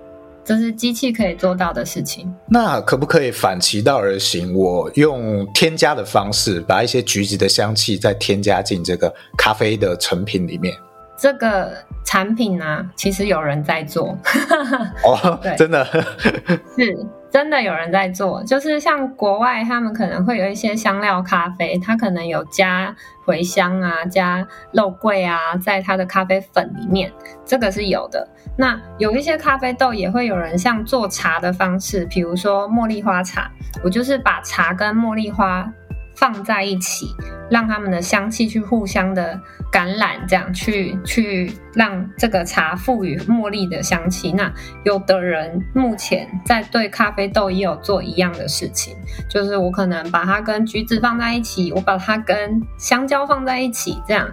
[0.49, 2.27] 就是机器可以做到的事情。
[2.47, 4.51] 那可不可以反其道而行？
[4.55, 10.73] 我用添加的方式，把一些橘子的香气再添加进这个咖啡的成品里面。
[11.19, 11.73] 这个
[12.05, 14.17] 产品呢、啊，其实有人在做。
[15.03, 17.07] 哦， 对，真的是。
[17.31, 22.95] 真的有人在做，就是像国外，他们可能会有一些香料咖啡，它可能有加
[23.27, 27.13] 茴香啊、加肉桂啊，在它的咖啡粉里面，
[27.45, 28.27] 这个是有的。
[28.57, 33.51] 那有一些咖啡豆也会有人像做茶的方式，比如说茉莉花茶，
[33.83, 35.71] 我就是把茶跟茉莉花。
[36.19, 37.15] 放在一起，
[37.49, 39.39] 让它们的香气去互相的
[39.71, 44.33] 感染，这样去去让这个茶赋予茉莉的香气。
[44.33, 44.53] 那
[44.83, 48.93] 有的人目前在对咖啡豆也有做一样的事情，
[49.29, 54.29] 就是我可能把它跟橘子放在一起，我把它跟香蕉放在一起，这样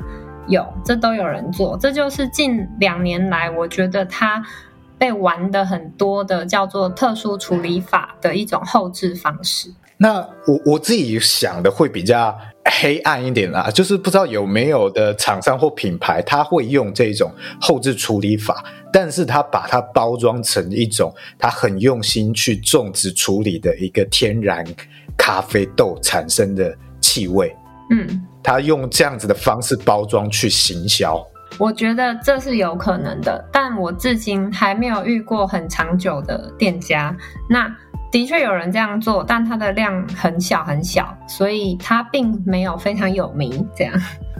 [0.48, 1.78] 有，这都有人做。
[1.78, 4.44] 这就是近两年来，我觉得它
[4.98, 9.70] 被玩的很多的叫做特殊处理法的一种后制方式。
[9.98, 12.36] 那我我自己想的会比较
[12.80, 24.64] 黑暗一点啦，就是不知道有没有的厂商或品牌，他会用这种后置处理法，但是他把它包装成一种他很用心去种植处理的一个天然
[25.16, 27.56] 咖啡豆产生的气味。
[27.90, 31.24] 嗯，他用这样子的方式包装去行销。
[31.58, 37.16] 我觉得这是有可能的，但我至今还没有遇过很长久的店家。
[37.48, 37.74] 那
[38.10, 43.66] 的确有人这样做，但它的量很小很小，所以它并没有非常有名。
[43.76, 43.94] 这样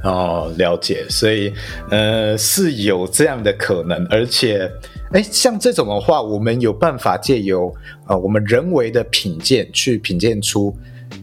[0.05, 1.05] 哦，了解。
[1.09, 1.53] 所以
[1.91, 4.71] 呃是有这样的可能，而且
[5.13, 7.75] 哎，像这种的话，我们有办法借由
[8.07, 10.75] 呃我们人为的品鉴去品鉴出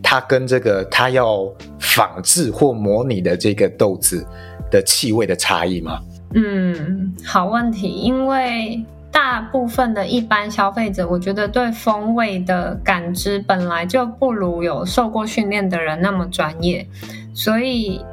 [0.02, 4.26] 它跟这个它要仿制或模拟的这个豆子
[4.70, 6.00] 的气味的差异吗？
[6.36, 7.88] 嗯，好问题。
[7.88, 8.84] 因为
[9.14, 16.86] 大部分的一般消费者，我觉得对风味的感知本来就不如有受过训练的人那么专业，
[17.34, 18.04] 所以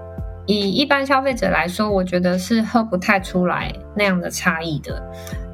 [0.46, 5.02] 以一般消费者来说，我觉得是喝不太出来那样的差异的。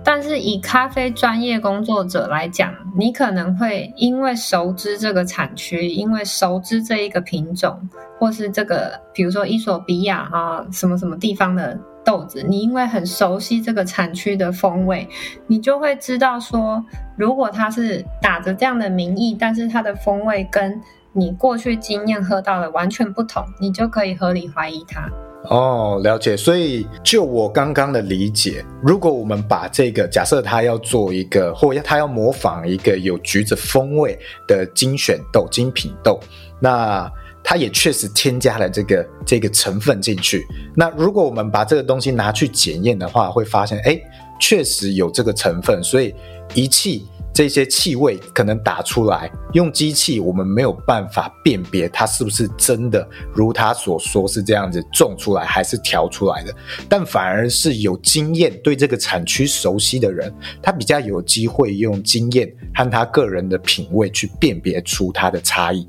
[0.04, 7.76] 但是以咖啡专业工作者来讲，你可能会因为熟知这个产区，因为熟知这一个品种，
[8.18, 11.76] 或是这个，比如说伊索比亚啊，什么什么地方的
[12.06, 15.08] 豆子，你因为很熟悉这个产区的风味，
[15.48, 16.82] 你就会知道说，
[17.16, 20.80] 如果它是打着这样的名义，但是它的风味跟
[21.12, 25.10] 你过去经验喝到的完全不同，你就可以合理怀疑它。
[25.48, 26.36] 哦，了解。
[26.36, 36.20] 所以就我刚刚的理解，如果我们把这个假设他要做一个，或要他要模仿一个有橘子风味的精选豆、精品豆，
[36.60, 37.10] 那
[37.48, 40.44] 他也确实添加了这个这个成分进去。
[40.74, 43.96] 那如果我们把这个东西拿去检验的话，会发现，哎，
[44.40, 46.12] 确实有这个成分，所以
[46.54, 47.06] 仪器。
[47.36, 56.54] 这些气味可能打出来，用机器我们没有办法辨别它是不是真的如他所说是这样子种出来还是调出来的，
[56.88, 60.32] 但反而是有经验对这个产区熟悉的人，
[60.62, 65.86] 他比较有机会用经验和他个人的品味去辨别出它的差异。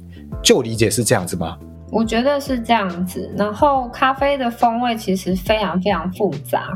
[0.48, 1.58] 就理解是这样子吗？
[1.92, 3.30] 我觉得是这样子。
[3.36, 6.70] 然后咖啡的风味其实非常非常复杂。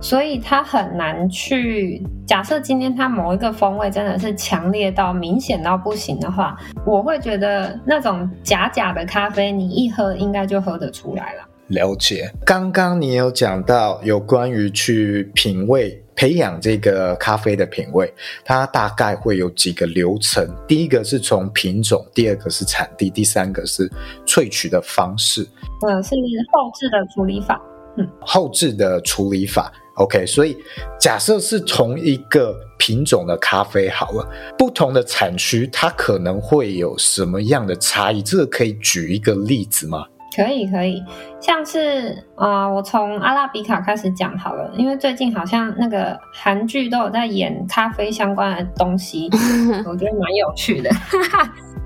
[0.00, 6.56] 所以它很难去假设今天它某一个风味真的是强烈到明显到不行的话，
[6.86, 11.42] 我会觉得那种假假的咖啡，你一喝应该就喝得出来了。
[11.66, 12.32] 了解。
[12.46, 18.12] 刚刚你有讲到有关于去品味、培养这个咖啡的品味，
[18.44, 20.46] 它大概会有几个流程。
[20.68, 23.90] 第一个是从品种，第二个是产地，第三个是
[24.26, 25.48] 萃取的方式。
[25.80, 26.10] 呃，是
[26.52, 27.58] 后置的处理法。
[27.96, 29.72] 嗯，后置的处理法。
[29.94, 30.54] OK，所以
[31.00, 38.20] 假设是同一个品种的咖啡好了，不同的产区它可能会有什么样的差异？
[38.20, 40.04] 这个可以举一个例子吗？
[40.34, 41.02] 可以，可以，
[41.40, 49.28] 像是啊、呃，我从阿拉比卡开始讲好了，因为最近好像那个韩剧都有在演咖啡相关的东西，
[49.86, 50.90] 我觉得蛮有趣的。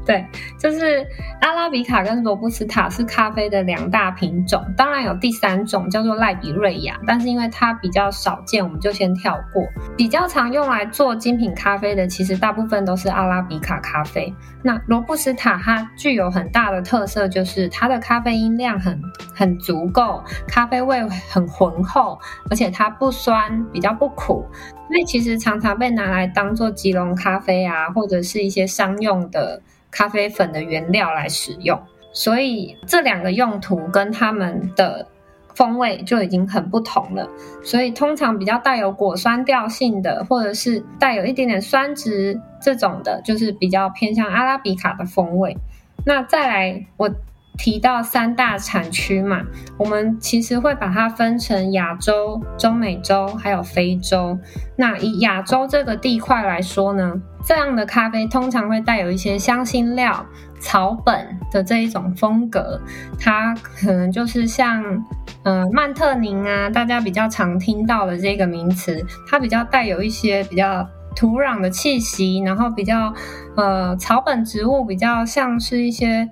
[0.06, 0.26] 对，
[0.58, 1.06] 就是
[1.40, 9.66] 阿拉比卡跟罗布斯塔是咖啡的两大品种，当然有第三种叫做赖比瑞亚，但是因为它比较少见，我们就先跳过。
[9.96, 14.34] 比较常用来做精品咖啡的，其实大部分都是阿拉比卡咖啡。
[14.62, 19.00] 那罗布斯塔它具有很大的特色，就是它的咖啡因量很
[19.34, 22.18] 很足够，咖啡味很浑厚，
[22.50, 24.46] 而且它不酸，比较不苦，
[24.88, 29.62] 所以其实常常被拿来当做吉隆咖啡啊，或者是一些商用的。
[29.94, 31.80] 咖啡粉的原料来使用，
[32.12, 35.06] 所以这两个用途跟它们的
[35.54, 37.30] 风味就已经很不同了。
[37.62, 45.56] 所以通常比较带有果酸调性的，或者是带有一点点酸值这种的，就是比较偏向阿拉比卡的风味。
[46.04, 47.08] 那再来，我
[47.56, 49.42] 提到三大产区嘛，
[49.78, 54.38] 我们其实会把它分成亚洲、中美洲还有非洲。
[54.76, 60.26] 那以亚洲这个地块来说呢，这样的咖啡通常会带有一些香辛料、
[60.58, 62.80] 草本的这一种风格，
[63.18, 64.82] 它可能就是像，
[65.44, 69.00] 嗯、曼特宁啊，大家比较常听到的这个名词，
[69.30, 73.12] 它比较带有一些比较土壤的气息，然后比较，
[73.56, 76.28] 呃，草本植物比较像是一些，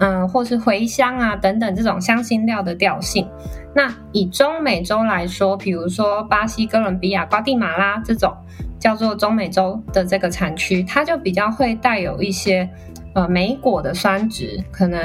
[0.00, 3.28] 嗯、或是茴香啊等等这种香辛料的调性。
[3.74, 8.34] 那以中美洲来说，比如说巴西、哥伦比亚、瓜地马拉这种。
[8.78, 12.68] 叫做中美洲的这个产区，它就比较会带有一些
[13.14, 15.00] 呃莓果的酸质，可能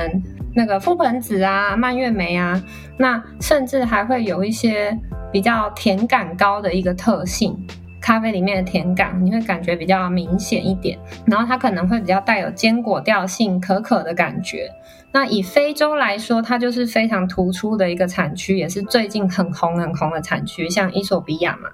[0.55, 2.59] 那个覆盆子啊、蔓越莓啊，
[2.97, 4.97] 那甚至还会有一些
[5.31, 7.55] 比较甜感高的一个特性，
[7.99, 14.69] 咖啡里面的甜感你会感觉比较明显一点，然后它可能会比较带有坚果调性、可可的感觉。
[15.11, 21.69] 那以非洲来说，它就是非常突出的一个产区，也是最近很红很红的产区，像伊索比亚嘛。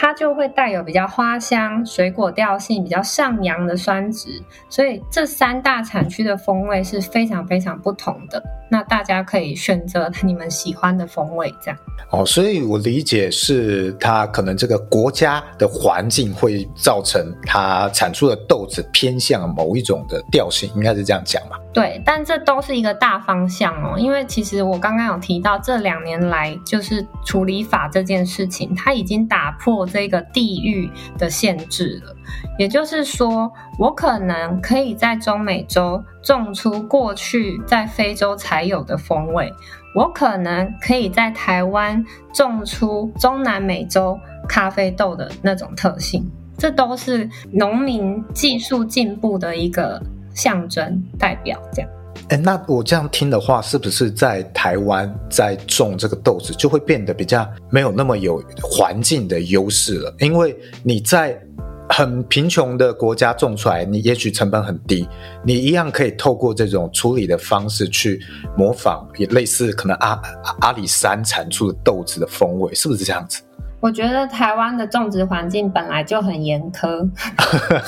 [0.00, 8.40] 它就会带有比较花香、水果调性比较上扬的酸质，所以这三大产区的风味是非常非常不同的。
[8.70, 11.80] 那大家可以选择你们喜欢的风味，这样。
[12.10, 21.58] 哦，所以我理解是它可能这个国家的环境会造成它产出的豆子偏向某一种的调性，应该是这样讲吧？
[21.72, 23.98] 对，但这都是一个大方向哦。
[23.98, 32.14] 因为其实我刚刚有提到，这两年来就是处理法这件事情，它已经打破这个地域的限制了。
[32.58, 39.52] 也就是说，我可能可以在中美洲种出过去在非洲才有的风味，
[39.94, 44.18] 我可能可以在台湾种出中南美洲
[44.48, 46.28] 咖啡豆的那种特性。
[46.58, 50.02] 这都是农民技术进步的一个
[50.34, 51.90] 象征代表，这样。
[52.28, 60.14] 哎，那我这样听的话，是不是在台湾在种这个豆子就会变得比较没有那么有环境的优势了？
[60.18, 61.40] 因为你在
[61.88, 65.08] 很贫穷的国家种出来，你也许成本很低，
[65.42, 68.20] 你一样可以透过这种处理的方式去
[68.58, 70.20] 模仿，也类似可能阿
[70.60, 73.40] 阿里山产出的豆子的风味，是不是这样子？
[73.80, 77.08] 我觉得台湾的种植环境本来就很严苛，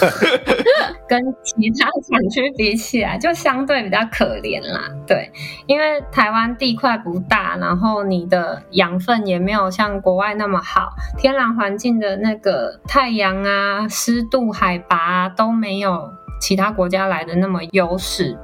[1.08, 4.82] 跟其他产区比起来，就相对比较可怜啦。
[5.06, 5.30] 对，
[5.66, 18.38] 因为台湾地块不大，然后你的养分也没有像国外那么好，天然环境的那个太阳啊、湿度、海拔啊都没有其他国家来的那么优势，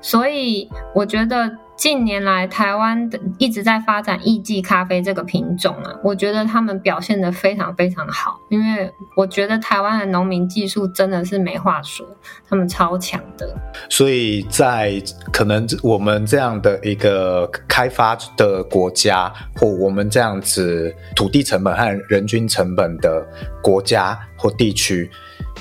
[0.00, 1.56] 所以我觉得。
[1.80, 12.06] 近年来，台湾的一直在发展艺伎咖啡这个品种啊，我觉得他们表现得非常非常好，因为我觉得台湾的农民技术真的是没话说，
[12.46, 13.56] 他们超强的。
[13.88, 15.02] 所以在
[15.32, 23.26] 可能我们这样的一个开发的国家，或我们这样子土地成本和人均成本的
[23.62, 25.10] 国家或地区。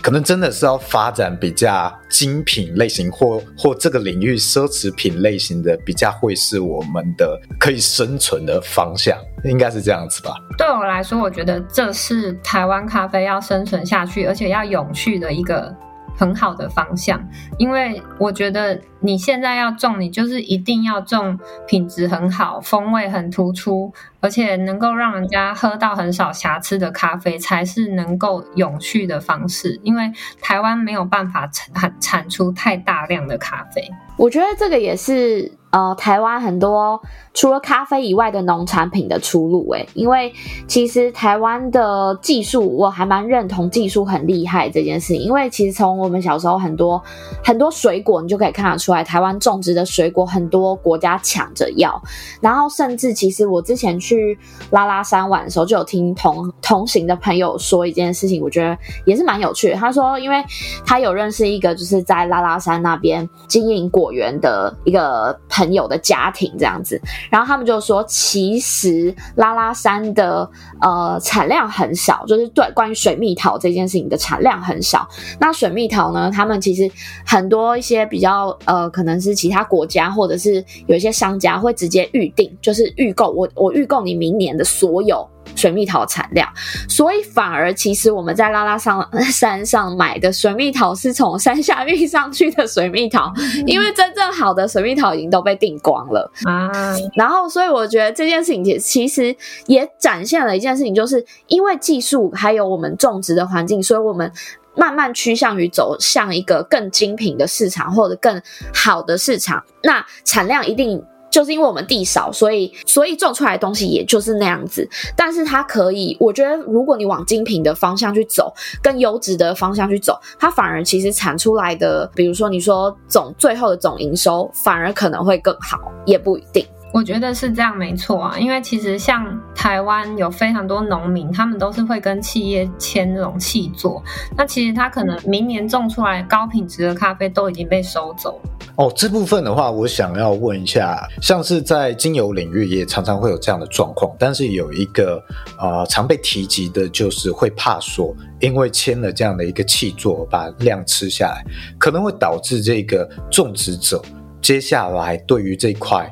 [0.02, 10.34] 可能真的是要发展比较精品类型，或或这个领域奢侈品类型的，比较会是我们的可以生存的方向，应该是这样子吧？
[10.58, 15.76] 对我来说，我觉得这是台湾咖啡要生存下去，而且要永续的一个。
[16.20, 17.18] 很好的方向，
[17.58, 23.90] 因为我觉得你现在要种，你就是一定要种品质很好、风味很突出，
[24.20, 29.80] 而且能够让人家喝到很少瑕疵的咖啡，才是能够永续的方式。
[29.82, 30.12] 因为
[30.42, 33.82] 台湾没有办法产产出太大量的咖啡，
[34.18, 35.58] 我觉得这个也是。
[35.72, 37.00] 呃，台湾很多
[37.32, 40.34] 除了咖啡以外的农产品的出路，诶，因为
[40.68, 45.16] 其实台湾的技术我还蛮认同，技术很厉害这件事。
[45.16, 47.00] 因为其实从我们小时候很多
[47.46, 52.02] 很多水果，你就可以看得出来，台湾种植的水果很多国家抢着要。
[52.42, 54.36] 然后甚至其实我之前去
[54.72, 59.76] 拉拉山玩的时候，就有听同同行的朋友说一件事情，我觉得也是蛮有趣的。
[59.76, 60.44] 他说，因为
[60.84, 65.40] 他有认识一个就是在拉拉山那边经营果园的一个。
[65.60, 66.98] 朋友的家庭这样子，
[67.30, 70.50] 然后他们就说，其实拉拉山的
[70.80, 75.06] 呃产量很少，就是对关于水蜜桃这件事情的产量很少。
[75.38, 76.90] 那水蜜桃呢，他们其实
[77.26, 85.28] 很多一些比较呃，可能是其他国家或者是有一些商家会直接预定，就是预购，我我预购你明年的所有。
[85.56, 86.48] 水蜜桃产量，
[86.88, 93.34] 所以反而其实我们在拉拉上山上买的水蜜桃是从山下运上去的水蜜桃，
[93.66, 96.70] 因为真正好的水蜜桃已经都被订光了啊。
[97.16, 99.36] 然后，所以我觉得这件事情其其实
[99.68, 104.32] 也展现了一件事情，就是因为技术还有我们种植的环境，所以我们
[104.76, 108.42] 慢慢趋向于走向一个更精品的市场或者更
[108.74, 111.04] 好的市场，那产量一定。
[111.30, 114.88] 就是因为我们地少，所以所以种出来的东西也就是那样子。
[115.16, 126.66] 但是它可以，我觉得如果你往精品的方向去走，更优质的方向去走，它反而其实产出来的，比如说你说总最后的总营收，反而可能会更好，也不一定。
[126.92, 128.36] 我觉得是这样，没错啊。
[128.40, 134.02] 因为其实像台湾有非常多农民，他们都是会跟企业签那种契作。
[134.36, 138.50] 那其实他可能明年种出来高品质的咖啡都已经被收走了。
[138.80, 145.22] 哦，这部分的话，我想要问一下，像是在精油领域也常常会有这样的状况，但是有一个
[145.60, 151.44] 呃常被提及的，就是会怕说，因为签了这样的一个契作，把量吃下来，
[151.78, 154.02] 可能会导致这个种植者
[154.42, 156.10] 接下来对于这块。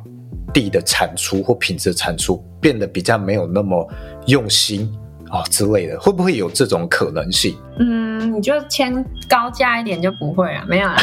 [0.53, 3.87] 地的产出或品质的产出变得比较没有那么
[4.25, 4.91] 用心
[5.29, 7.57] 啊之类的，会不会有这种可能性？
[7.79, 10.97] 嗯，你就签高价一点就不会啊，没有 啦，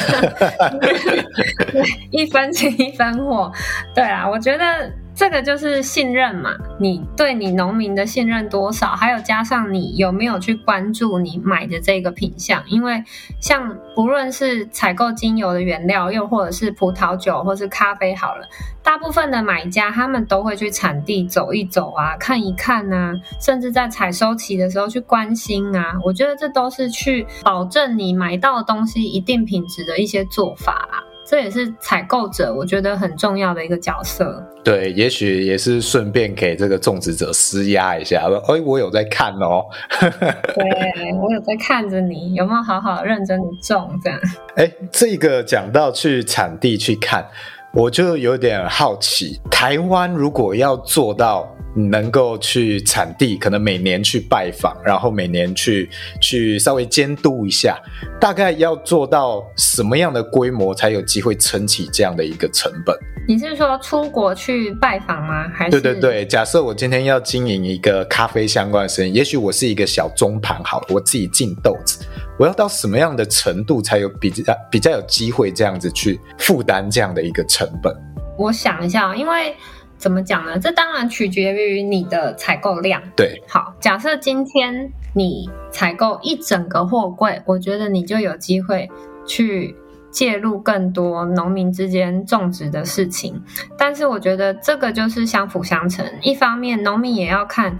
[2.11, 3.51] 一分钱一分货。
[3.95, 6.51] 对啊，我觉得这个就是信任嘛，
[6.81, 13.03] 你对你农民的信任多少，还有加上你有没有去关注你买的这个品相，因为
[13.41, 18.49] 像不论是采购精油的原料，又或者是葡萄酒或是咖啡好了，
[18.83, 31.04] 大部分的买家他们都会去产地走一走啊，看一看啊，甚至在采收期的时候去关心啊，我觉得这都是去保证你买到的东西一定品质的一些做法啦。
[31.27, 34.43] 这也是采购者我觉得很重要的一个角色。
[34.63, 39.65] 对，也许也是顺便给这个种植者施压一下，说：“哎，我有在看哦。
[40.01, 44.19] ”对，我有在看着你，有没有好好认真的种这样？
[44.57, 47.27] 哎，这个讲到去产地去看，
[47.75, 51.51] 我就有点好奇，台湾如果要做到。
[51.77, 57.77] 能够去产地，可能每年去拜访，然后每年去去稍微监督一下，
[58.21, 62.97] 大概要做到什么样的规模，才有机会撑起这样的一个成本？
[63.27, 65.49] 你是说出国去拜访吗？
[65.53, 65.81] 还是？
[65.81, 72.05] 对对对，假设我今天要经营一个咖啡相关的生意，也许我是一个小中盘，好了，我自己进豆子，
[72.39, 77.95] 我要到什么样的程度才有比较比较有机会这样子去负担这样的一个成本？
[78.37, 79.55] 我想一下，因为。
[79.97, 80.59] 怎么讲呢？
[80.59, 83.01] 这当然取决于你的采购量。
[83.17, 88.91] 对，好，假设今天你采购一整个货柜，我觉得你就有机会
[89.25, 89.75] 去
[90.11, 93.41] 介入更多农民之间种植的事情。
[93.79, 97.79] 但是我觉得这个就是相辅相成，一方面农民也要看。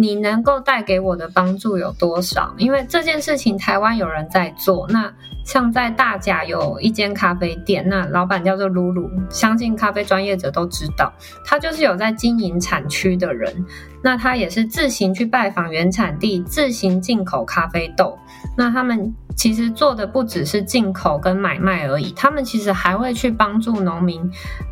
[0.00, 2.54] 你能够带给我的帮助有多少？
[2.56, 4.86] 因为这件事情台湾有人在做。
[4.88, 5.12] 那
[5.44, 11.12] 像在大甲有一间咖啡店，那老板叫做露露，相信咖啡专业者都知道，
[11.44, 13.52] 他就是有在经营产区的人。
[14.02, 18.18] 那他也是自行去拜访原产地，自行进口咖啡豆。
[18.56, 19.14] 那他们。
[19.36, 24.20] 其实做的不只是进口跟买卖而已，他们其实还会去帮助农民，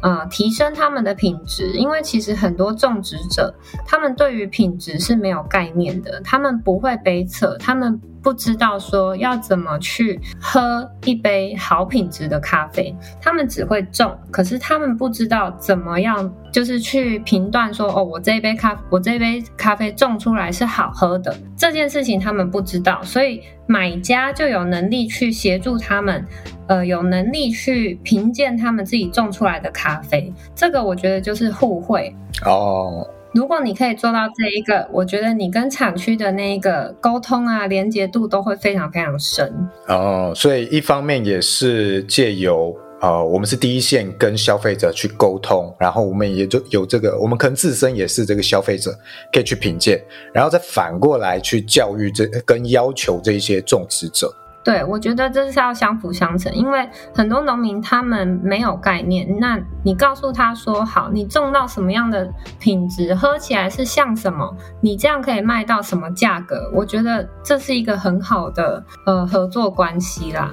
[0.03, 1.71] 呃，提升他们的品质。
[1.75, 3.55] 因为其实很多种植者，
[3.87, 8.01] 他们对于品质是没有概念的，他们不会背测，他们。
[8.27, 26.27] 不知道说要怎么去喝一杯好品质的咖啡，他们只会种，可是他们不知道怎么样，就是去评断说，哦，我这一杯咖，我这一杯咖啡种出来是好喝的，这件事情他们不知道，所以买家就有能力去协助他们，
[26.67, 32.13] 呃，有能力去评鉴他们自己种出来的咖啡，这个我觉得就是互惠
[32.45, 33.09] 哦。
[33.37, 39.53] 如果你可以做到这一个，我觉得你跟产区的那一个沟通啊，连接度都会非常非常深。
[39.89, 48.91] 哦，所以一方面也是借由呃，我们是第一线跟消费者去沟通，然后我们也就有这个，我们可能自身也是这个消费者，
[49.31, 54.33] 可以去品鉴，然后再反过来去教育这跟要求这一些种植者。
[54.67, 59.39] 对，我觉得这是要相辅相成，因为很多农民他们没有概念。
[59.39, 66.69] 那你告诉他说，好，你种到什么样的品质，喝起来是像什么，你这样可以卖到什么价格？
[66.75, 70.51] 我觉得这是一个很好的呃合作关系啦，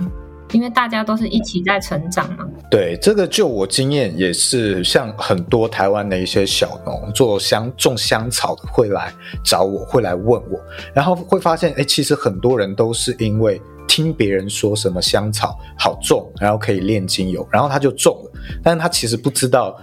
[0.51, 2.45] 因为大家都是一起在成长嘛。
[2.69, 9.11] 对，这个就我经验也是，像很多台湾的一些小农做香种香草的会来
[9.43, 10.61] 找我，会来问我，
[10.93, 13.59] 然后会发现，哎，其实很多人都是因为。
[13.95, 18.31] 听别人说什么香草好种，然后可以炼精油，然后他就种了，
[18.63, 19.79] 但是他其实不知道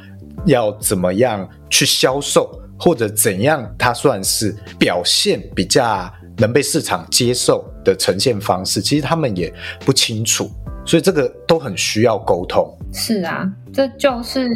[0.46, 9.54] 要怎么样去销售，或者怎样他算是表现比较能被市场接受的呈现方式，其实他们也
[9.84, 10.50] 不清楚，
[10.84, 12.68] 所以这个都很需要沟通。
[12.92, 14.48] 是啊，这就是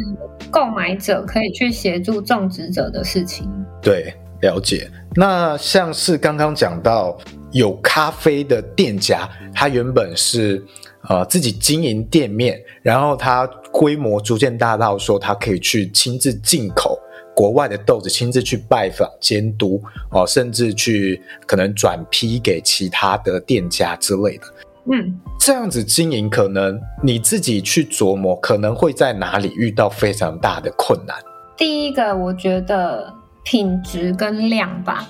[0.51, 3.49] 购买者可以去协助种植者的事情。
[3.81, 4.91] 对，了解。
[5.15, 7.17] 那像是刚刚讲到。
[7.55, 10.61] 有咖啡的店家，他原本是
[11.07, 16.99] 呃自己经营店面，然后他规模逐渐大到说他可以去亲自进口
[17.33, 19.81] 国外的豆子，亲自去拜访监督
[20.11, 24.43] 哦、呃，甚至去可能转批给其他的店家之类的。
[24.91, 31.15] 嗯，这样子经营，可能你自己去琢磨，可能会在哪里遇到非常大的困难。
[31.55, 33.13] 第一个，我觉得
[33.45, 35.07] 品质跟量吧。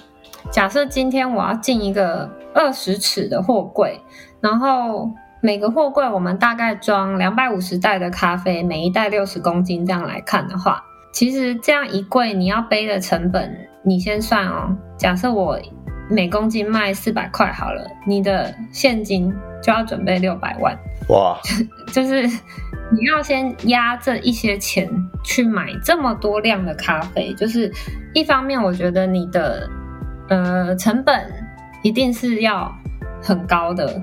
[0.51, 3.99] 假设今天我要进一个二十尺的货柜，
[4.39, 5.09] 然后
[5.41, 10.81] 每个货柜我们大概装两百五十袋的咖啡，每一袋六十公斤，这样来看的话，
[11.11, 14.73] 其实这样一柜你要背的成本，你先算哦。
[14.97, 15.59] 假设我
[16.09, 20.77] 每公斤卖四百块好了，你的现金就要准备六百万。
[21.09, 21.37] 哇，
[21.91, 24.89] 就是你要先压这一些钱
[25.23, 27.69] 去买这么多量的咖啡，就是
[28.13, 29.69] 一方面我觉得你的。
[30.29, 31.31] 呃，成本
[31.83, 32.73] 一定是要
[33.21, 34.01] 很高的，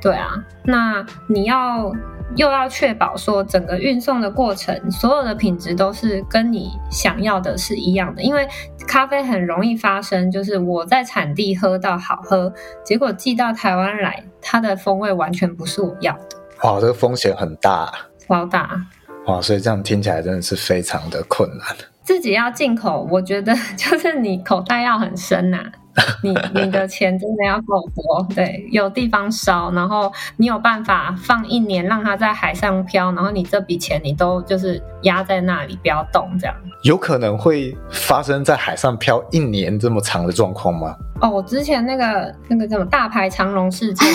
[0.00, 0.30] 对啊。
[0.64, 1.92] 那你要
[2.36, 8.22] 又要确保说整个运送的过程，所有的品质都是跟你想要的是一样的。
[8.22, 8.48] 因为
[8.86, 12.52] 咖啡很容易发生，就是我在产地喝到好喝，
[12.84, 16.36] 结果寄到台湾来，它的风味完全不是我要的。
[16.62, 17.92] 哇，这个风险很大，
[18.26, 18.80] 超大。
[19.26, 21.76] 哇，所以这样听起来真的是非常的困难。
[22.04, 25.72] 自己要进口，我觉得 就是你口袋要很深呐、啊。
[26.24, 36.56] 你你的钱真的要够多， 对，有地方烧，然后你有办法放一年，让它在海上漂，然后你这笔钱你都就是压在那里不要动，这样。
[36.82, 40.96] 有可能会发生在海上漂一年这么长的状况吗？
[41.20, 44.08] 哦，我之前那个那个什么大排长龙事件，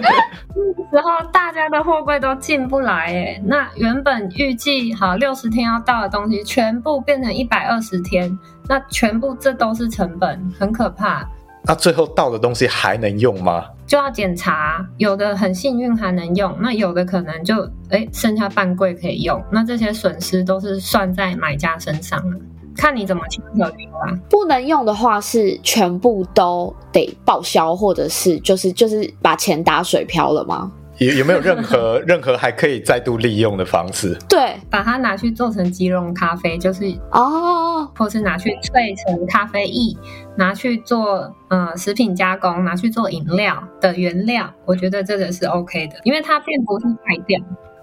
[0.00, 0.08] 那
[0.94, 8.38] 时候大家的货柜都进不来，哎，那原本预计好六十天要到的东西，全部变成一百二十天。
[8.68, 11.28] 那全部这都是成本，很可怕。
[11.64, 13.64] 那最后到的东西还能用吗？
[13.88, 19.42] 就要检查，有的很幸运还能用，那有的可能就哎剩下半柜可以用。
[19.50, 22.38] 那这些损失都是算在买家身上了，
[22.76, 24.16] 看你怎么去考虑吧。
[24.30, 30.70] 不能用的话是全部都得报销，或者是就是就是把钱打水漂了吗？
[31.06, 34.16] 有有没有任何 任何还可以再度利用的方式？
[34.28, 39.96] 对，把它拿去做成即溶咖啡，就是哦，或是拿去萃成咖啡液，
[40.36, 47.38] 拿去做呃食品加工，拿去做饮料的原料，我觉得这个是 OK 的，因为它并不是坏掉。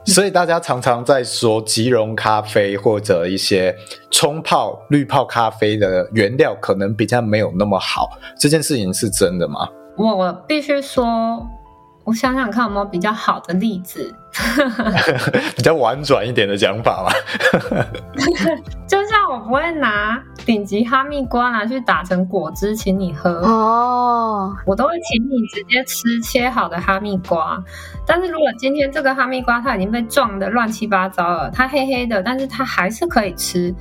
[0.05, 3.75] 所以大家常常在说即溶咖啡或者一些
[4.09, 9.69] 冲泡滤泡咖啡的原料可能比较没有那么好，这件事情是真的吗？
[9.97, 11.47] 我必须说。
[12.03, 14.13] 我想想看有没有比较好的例子，
[15.55, 17.13] 比较婉转一点的讲法吧。
[18.87, 27.63] 就像我不会拿顶级哈密瓜拿去打成果汁请你喝哦，我都会请你直接吃切好的哈密瓜。
[28.05, 33.73] 但是如果今天这个哈密瓜它已经被撞得乱七八糟了，它黑黑的，但是它还是可以吃。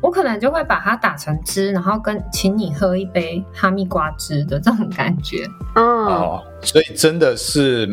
[0.00, 5.44] 我可能就会把它打成汁，然后跟请你喝一杯哈密瓜汁的这种感觉。
[5.74, 7.88] 嗯，哦，所以真的是，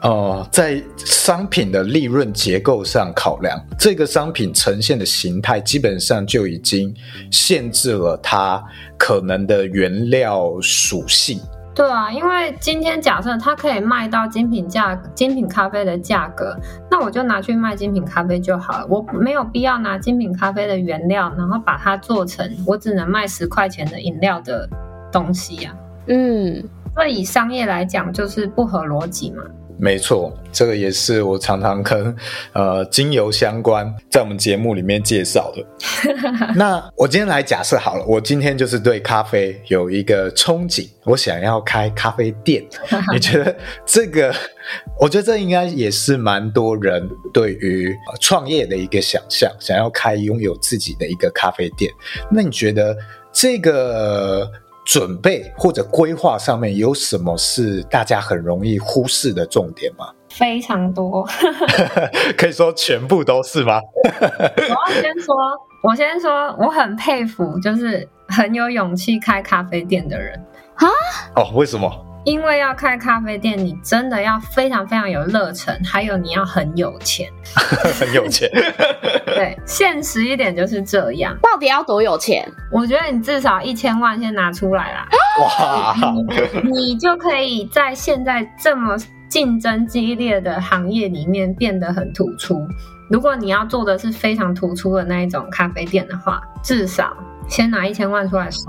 [0.00, 6.94] 呃，在商品的利润结构上考量，这个商品呈现的形态基本上就已经
[7.30, 8.62] 限制了它
[8.96, 11.40] 可能的原料属性。
[11.72, 16.56] 对啊，因为今天假设它可以卖到精品价、精品咖啡的价格，
[16.90, 18.86] 那我就拿去卖精品咖啡就好了。
[18.88, 24.68] 我没有必要拿精品咖啡的原料，然后把它做成我只能卖十块钱的饮料的
[25.12, 26.08] 东西呀、啊。
[26.08, 26.62] 嗯，
[26.94, 29.42] 所以以商业来讲，就是不合逻辑嘛。
[29.80, 32.14] 没错，这个也是我常常跟
[32.52, 35.64] 呃精油相关在我们节目里面介绍的。
[36.54, 42.62] 那我今天来假设好了，我今天就是对咖啡有一个憧憬，我想要开咖啡店。
[43.12, 43.56] 你觉得
[43.86, 44.34] 这个？
[45.00, 51.90] 我觉得这应该也是蛮多人对于创业的一个想象，想要开拥有自己的一个咖啡店。
[52.30, 52.94] 那你觉得
[53.32, 54.50] 这个？
[54.84, 60.06] 准备或者规划上面有什么是大家很容易忽视的重点吗？
[60.30, 61.26] 非常多，
[62.38, 63.80] 可以说全部都是吗？
[64.04, 65.34] 我要先说，
[65.82, 70.34] 我先说，我很佩服，就是很有勇气开咖啡店的人
[70.74, 70.86] 啊。
[71.36, 71.90] 哦，为什么？
[72.24, 77.26] 因为要开咖啡店，你真的要非常非常有热忱，还有你要很有钱，
[77.98, 78.48] 很有钱。
[79.24, 81.34] 对，现实一点就是这样。
[81.42, 82.46] 到底要多有钱？
[82.70, 85.08] 我觉得你至少一千万先拿出来啦。
[85.40, 85.96] 哇
[86.62, 88.98] 你，你就可以在现在这么
[89.28, 92.60] 竞争激烈的行业里面变得很突出。
[93.08, 97.16] 如果你要做的是非常突出的那一种咖啡店的话，至少
[97.48, 98.60] 先拿一千万出来烧。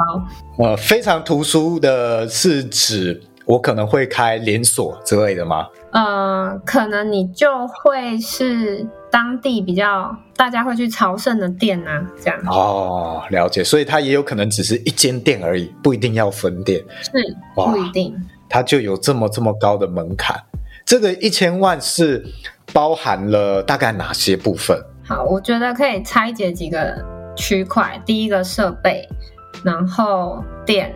[0.57, 3.21] 呃，非常突出的是指。
[3.45, 5.67] 我可能会开连锁之类的吗？
[5.91, 12.39] 呃，可能你就会是当地比较大家会去朝圣的店啊，这样。
[12.47, 16.81] 哦，了解，所以它也有可能只是一间店而已，不一定要分店。
[17.01, 17.11] 是，
[17.53, 18.15] 不一定。
[18.47, 20.41] 它就有这么这么高的门槛。
[20.85, 22.25] 这个一千万是
[22.73, 24.77] 包含了大概哪些部分？
[25.03, 27.03] 好，我觉得可以拆解几个
[27.35, 28.01] 区块。
[28.05, 29.07] 第一个设备，
[29.63, 30.93] 然后店，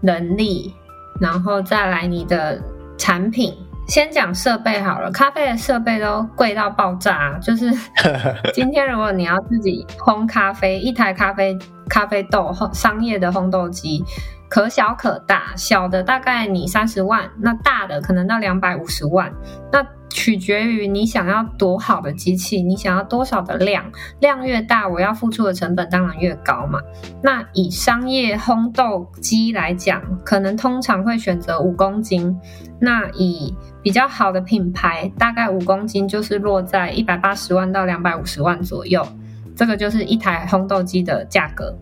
[0.00, 0.74] 人力。
[1.20, 2.60] 然后再来你的
[2.98, 3.54] 产品，
[3.88, 5.10] 先讲设备好了。
[5.10, 7.72] 咖啡的设备都贵到爆炸，就是
[8.52, 11.56] 今天如果你要自己烘咖啡，一台咖啡
[11.88, 14.04] 咖啡豆商业的烘豆机，
[14.48, 19.32] 可小可大，小的大概你三十万，那大的可能到两百五十万。
[19.72, 23.84] 那取决于你想要多好的机器，你想要多少的量，
[24.20, 26.80] 量越大，我要付出的成本当然越高嘛。
[27.22, 32.38] 那以商业烘豆机来讲，可能通常会选择五公斤。
[32.78, 39.06] 那以比较好的品牌，大概五公斤就是落在一百八十万到两百五十万左右，
[39.54, 41.76] 这个就是一台烘豆机的价格。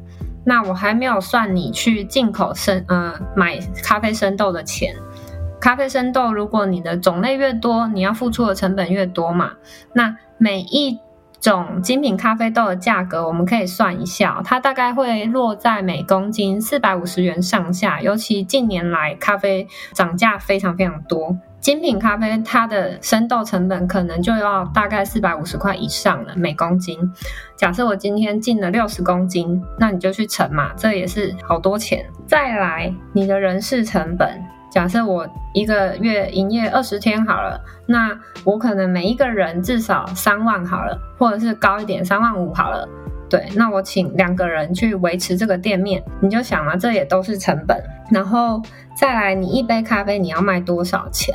[0.44, 4.94] 那我还没有算你去进口生呃买咖啡生豆的钱。
[5.60, 9.52] 咖啡生豆，如果你的种类越多，你要付出的成本越多嘛。
[9.94, 10.98] 那每一
[11.52, 18.00] 种精品咖啡豆的价格，我们可以算一下，它大概会落在每公斤四百五十元上下。
[18.00, 26.98] 尤其近年来咖啡涨价非常非常多，精品咖啡它的生豆成本可能就要大概四百五十块以上了每公斤。
[27.56, 32.06] 假设我今天进了六十公斤，那你就去乘嘛，这也是好多钱。
[32.26, 34.42] 再来，你的人事成本。
[34.74, 38.10] 假设我一个月营业二十天好了，那
[38.42, 42.84] 我可能每一个人至少三万好了，或者是高一点三万五好了。
[43.30, 47.80] 对，那我请两个人去维持这个店面，你就想嘛，这也都是成本。
[48.10, 48.60] 然后
[48.96, 51.32] 再来，你一杯咖啡你要卖多少钱？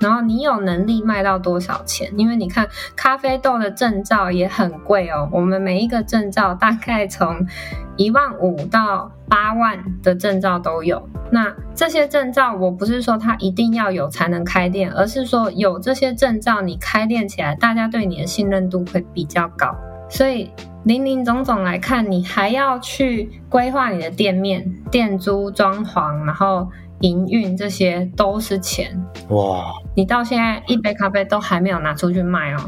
[0.00, 2.12] 然后你有能力卖到多少钱？
[2.16, 5.28] 因为你看咖啡豆的证照也很贵哦。
[5.32, 7.46] 我们每一个证照大概从
[7.96, 11.08] 一万五到八万的证照都有。
[11.30, 19.74] 那这些证照，我不是说它一定要有才能开店，而是说有这些证照，你开店起来，大家对你的信任度会比较高。
[20.08, 20.50] 所以
[20.84, 26.68] 林林总总来看，你还要去规划你的店面、店租、装潢，然后。
[27.02, 28.90] 营运这些都是钱
[29.28, 29.66] 哇！
[29.98, 32.58] 你到现在一杯咖啡都还没有拿出去卖哦，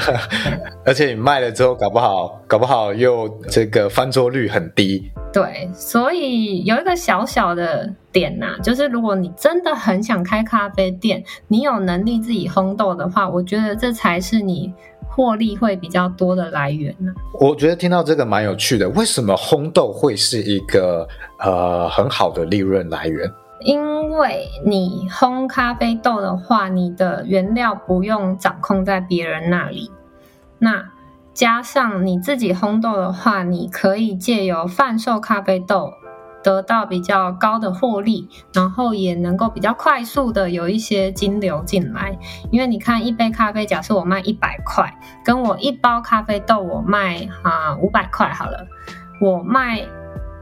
[0.86, 5.12] 而且你卖了之后，搞不好搞不好又这个翻桌率很低。
[5.34, 14.72] 对，所以有一个小小的点呐、啊，就是如果你真的很想开咖啡店，你有能力自己烘豆的话，我觉得这才是你
[15.10, 17.20] 获利会比较多的来源呢、啊。
[17.38, 21.06] 我觉得听到这个蛮有趣的，为什么烘豆会是一个
[21.40, 23.30] 呃很好的利润来源？
[23.60, 29.90] 因为你烘咖啡豆的话，你的原料不用掌控在别人那里。
[30.58, 30.84] 那
[31.32, 35.92] 加上你自己烘豆的话，你可以借由贩售咖啡豆
[36.42, 42.18] 得到比较高的获利，然后也能够比较快速的有一些金流进来。
[42.50, 48.66] 因为你看，一杯咖啡，假设我卖一百块，跟我一包咖啡豆我卖啊五百块好了，
[49.20, 49.86] 我卖。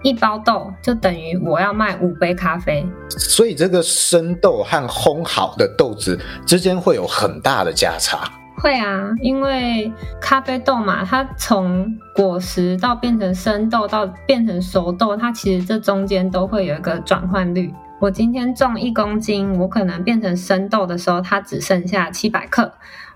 [0.05, 8.31] 一包豆就等于我要卖五杯咖啡，所以这个生豆和烘好的豆子之间会有很大的价差。
[8.59, 9.91] 会啊，因为
[10.21, 17.73] 咖啡豆嘛，它从果实到变成生豆到变成熟豆，它其实这中间都会有一个转换率。
[17.99, 22.71] 我今天种一公斤，我可能变成生豆的时候，它只剩下七百克。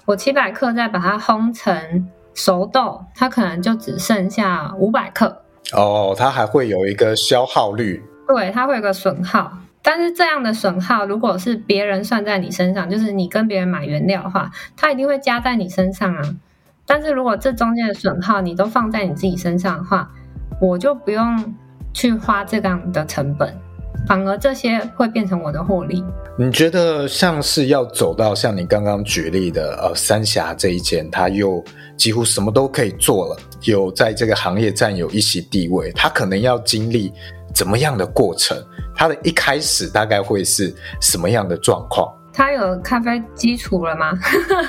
[0.06, 5.42] 我七百克再把它烘成熟豆，它可能就只剩下五百克。
[5.72, 9.52] 哦，它还会有一个消耗率，对，它会有个损耗。
[9.82, 16.22] 但是这样的损耗，如果是别人算在你身上，就是你跟别人买原料的话，它一定会加在你身上啊。
[16.84, 20.10] 但是如果这中间的损耗你都放在你自己身上的话，
[20.60, 21.54] 我就不用
[21.94, 23.54] 去花这样的成本，
[24.06, 26.04] 反而这些会变成我的获利。
[26.36, 31.62] 你觉得像是要走到像你刚刚举例的呃三峡这一间，它又
[31.96, 37.12] 几乎什么都可以做了，有在这个行业占有一席地位，他可能要经历
[37.54, 38.56] 怎么样的过程？
[38.94, 42.12] 他的一开始大概会是什么样的状况？
[42.38, 44.12] 他有咖啡基础了吗？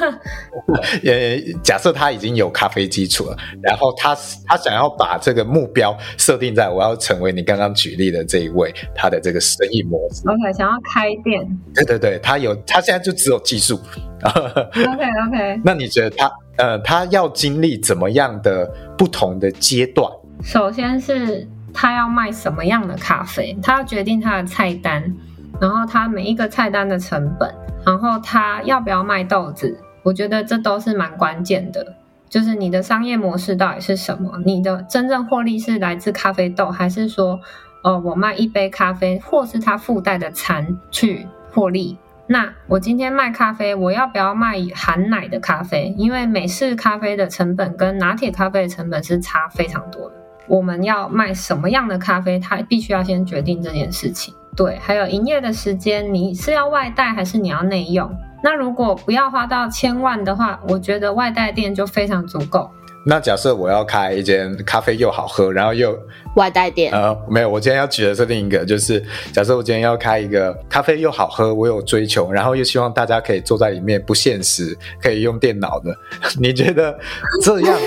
[1.05, 4.17] 呃，假设他已经有咖啡基础了，然后他
[4.47, 10.27] 他想要把这个目标设定在我要成为你刚刚举例的这一位，他的这个生意模式。
[10.27, 11.47] OK，想要开店。
[11.75, 13.79] 对对对，他有，他现在就只有技术。
[14.23, 18.65] OK OK， 那你觉得他呃，他要经历怎么样的
[18.97, 20.11] 不同的阶段？
[20.43, 25.15] 首先是他要卖什么样的咖啡，他要决定他的菜单。
[25.59, 27.53] 然后它每一个菜单的成本，
[27.85, 31.95] 然后它要不要卖豆子，我觉得这都是蛮关键的。
[32.29, 34.31] 就是你的商业模式到底是什么？
[34.45, 37.39] 你的真正获利是来自咖啡豆，还是说，
[37.83, 41.97] 哦，我卖一杯咖啡，或是它附带的餐去获利？
[42.27, 45.95] 那我今天卖咖啡，我要不要卖含奶的咖啡？
[45.97, 50.15] 因为美式咖啡的成本跟拿铁咖啡的成本是差非常多的。
[50.47, 54.31] 我们要卖什么样的咖啡，它必须要先决定这件事情。
[54.59, 58.13] 对，还有营业的时间，你是要外带还是你要内用？
[58.43, 62.69] 那如果不要花到千万的话，我觉得外带店就非常足够。
[63.05, 65.97] 那假设我要开一间咖啡又好喝，然后又
[66.35, 69.01] 外带店，呃，没有，我今天要举的是另一个，就是
[69.31, 75.95] 假设我今天要开一个咖啡又好喝，我有追求，然后又希望大家可以坐在里面不现实，可以用电脑的，
[76.37, 76.99] 你觉得
[77.41, 77.77] 这样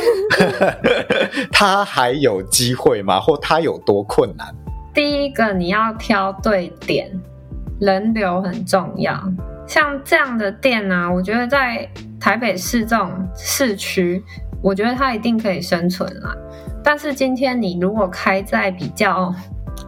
[1.53, 3.21] 他还有机会吗？
[3.21, 4.47] 或他有多困难？
[4.95, 7.11] 第一个，你要挑对点，
[7.81, 9.21] 人流很重要。
[9.67, 11.89] 像这样的店呢、啊，我觉得在
[12.21, 14.23] 台北市这种市区。
[14.65, 16.33] 我觉得它一定可以生存啦，
[16.85, 19.35] 但是今天你如果开在比较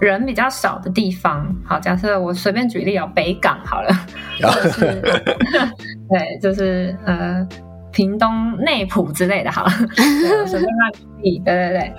[0.00, 3.90] 人比较少的地方，好，假设我随便举例哦北港好了，
[4.40, 5.00] 就是
[6.10, 7.46] 对，就是呃
[7.92, 9.70] 屏东内埔之类的，好了，
[10.44, 11.94] 随便乱举例，对对对，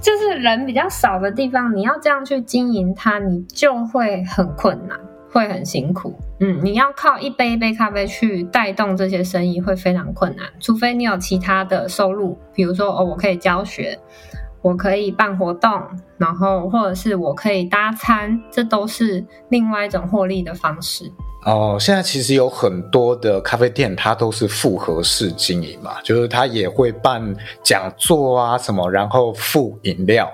[0.00, 4.98] 就是人比较少的地方，你要这样去经营它，你就会很困难。
[5.30, 13.96] 会很辛苦，嗯，你要靠一杯一杯咖啡去带动这些生意会非常困难，除非你有其他的收入，比如说哦，我可以教学，
[14.62, 15.70] 我可以办活动，
[16.16, 21.12] 然后或者是我可以搭餐，这都是另外一种获利的方式。
[21.44, 30.30] 哦，现在其实有很多的咖啡店，它都是复合式经营嘛，就是它也会办讲座啊什么，然后附饮料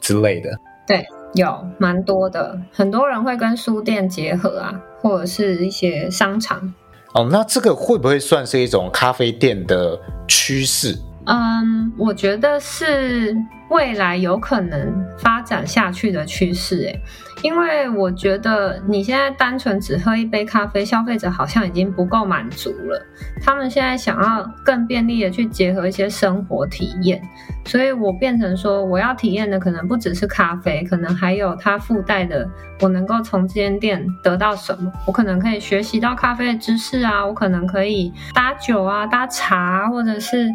[0.00, 0.50] 之类的。
[0.86, 1.06] 对。
[1.34, 6.72] 有蛮多的，很多人会跟书店结合啊，或者是一些商场。
[7.12, 10.96] 哦，那这个会不会算是一种咖啡店的趋势？
[11.26, 13.36] 嗯，我觉得是
[13.68, 17.00] 未来有可能发展下去的趋势，诶，
[17.42, 23.04] 因为我觉得你现在单纯只喝一杯咖啡，消费者好像已经不够满足了。
[23.42, 27.20] 他们现在想要更便利的去结合一些生活体验，
[27.64, 32.48] 所以我变成说，我要体验的可能不只是咖啡，可能还有它附带的，
[32.82, 34.92] 我能够从这间店得到什么？
[35.08, 40.48] 我可能可以学习到咖啡的知识啊，我可能可以搭酒啊、搭茶，或者是。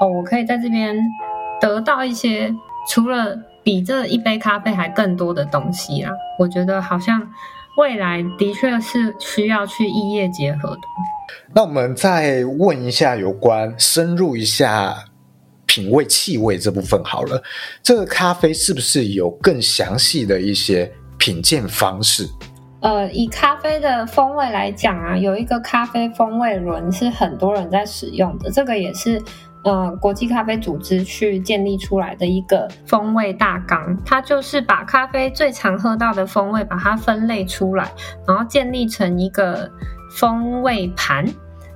[0.00, 0.96] 哦，我可以在这边
[1.60, 2.52] 得到一些
[2.88, 6.10] 除了比这一杯咖啡还更多的东西啊！
[6.36, 7.22] 我觉得好像
[7.76, 10.80] 未来的确是需要去异业结合的。
[11.54, 14.92] 那我们再问一下有关深入一下
[15.64, 17.40] 品味气味这部分好了，
[17.82, 22.26] 这个咖啡是不是有更详细的一些品鉴方式？
[22.80, 29.22] 呃，以咖啡的风味来讲啊，有一个咖啡风味轮是很多人在使用的，这个也是。
[29.64, 37.88] 呃，国际咖啡组织去建立出来的一个风味大纲，它就是把咖啡最常喝到的风味，把它分类出来，
[38.26, 39.70] 然后建立成一个
[40.16, 41.24] 风味盘。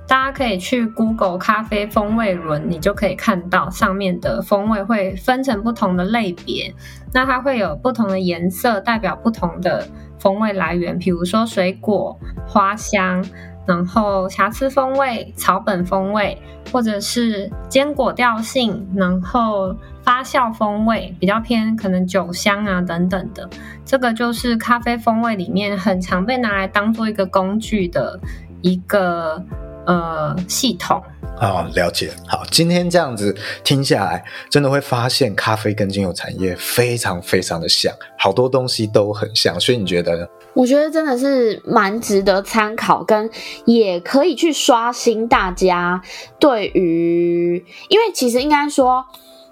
[0.05, 6.73] 大家可以去 Google 咖啡风味轮，你就可以看到上面的风味会分成不同的类别。
[7.13, 9.85] 那它会有不同的颜色，代表不同的
[10.17, 12.17] 风味来源，比如说水果、
[12.47, 13.23] 花香。
[13.67, 16.37] 然后瑕疵风味、草本风味，
[16.71, 23.47] 或者是坚果调性，然后发酵风味比较偏可能酒香啊等等的，
[23.83, 28.17] 这个就是咖啡风味里面很常被拿来当做一个工具的
[28.61, 29.43] 一个
[29.87, 31.01] 呃系统。
[31.39, 32.11] 哦，了解。
[32.27, 39.59] 好，今天这样子听下来，真的会发现咖啡跟精油产业非常非常的像，好多东西都很像。
[39.59, 40.27] 所以你觉得呢？
[40.53, 43.29] 我觉得真的是蛮值得参考，跟
[43.65, 46.01] 也可以去刷新大家
[46.39, 49.05] 对于，因为其实应该说。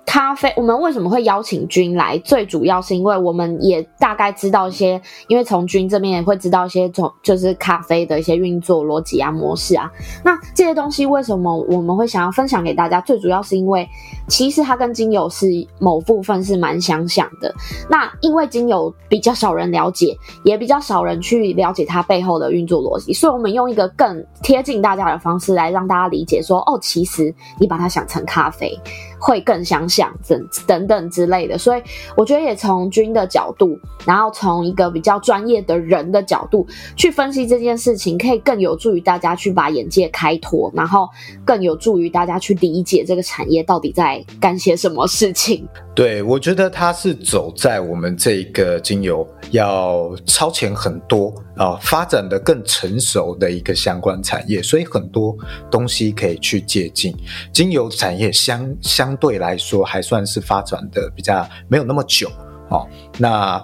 [0.06, 2.18] 咖啡，我们为什么会邀请君来？
[2.20, 9.91] 最主要是因为我们也大概知道一些，因为从君这边也会知道一些，从就是咖啡的一些运作逻辑啊、模式啊。
[10.24, 13.01] 那这些东西为什么我们会想要分享给大家？
[13.01, 13.88] 最主要是因为
[14.28, 15.47] 其实它跟精油是
[15.80, 17.53] 某部分是蛮相像的。
[17.89, 28.80] 那因为精油比较少人了解，也比较少人去了解它背后的运作逻辑，所以我们用一个更贴近大家的方式来让大家理解说，哦，其实你把它想成咖啡。
[29.26, 31.82] 会更相像等等等之类的，所以
[32.16, 41.10] 我觉得也从君的角度，然后从一个比较专业的人的角度去分析这件事情，可以更有助于大家去把眼界开拓，然后
[41.44, 45.68] 更有助于大家去理解这个产业到底在干些什么事情。
[45.96, 55.34] 对，我觉得它是走在我们这个精油要超前很多啊、发展的更成熟的一个相关产业，所以很多
[55.72, 57.14] 东西可以去借鉴。
[57.54, 62.30] 精油产业相相对来说还算是发展的比较没有那么久
[62.70, 62.88] 哦。
[63.18, 63.63] 那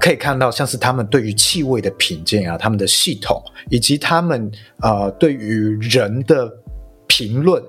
[0.00, 4.50] 可以看到，像是他们对于气味的品鉴啊，他们的系统，以及他们
[4.82, 6.52] 呃对于人的
[7.06, 7.62] 评论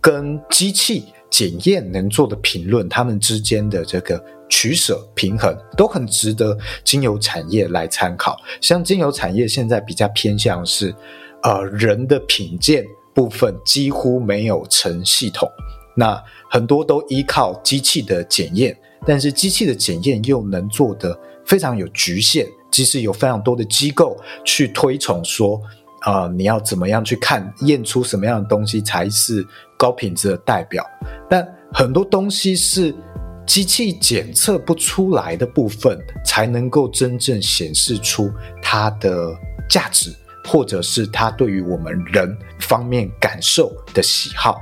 [0.00, 1.04] 跟机器。
[1.30, 8.36] 检验能做的评论，他们之间的这个取舍平衡都很值得精油产业来参考。
[8.60, 10.94] 像精油产业现在比较偏向是，
[11.42, 15.50] 呃，人的品鉴部分几乎没有成系统，
[15.96, 16.22] 那
[16.54, 22.46] 很多都依靠机器的检验，但是机器的检验又能做得非常有局限。
[22.70, 25.60] 即使有非常多的机构去推崇说，
[26.02, 29.44] 啊、呃，你要怎么样去看验出什么样的东西才是
[29.76, 30.86] 高品质的代表，
[31.28, 32.94] 但很多东西是
[33.44, 38.30] 机器检测不出来的部分，才能够真正显示出
[38.62, 39.36] 它的
[39.68, 40.14] 价值。
[40.46, 44.60] 或者是他对于我们人方面感受的喜好，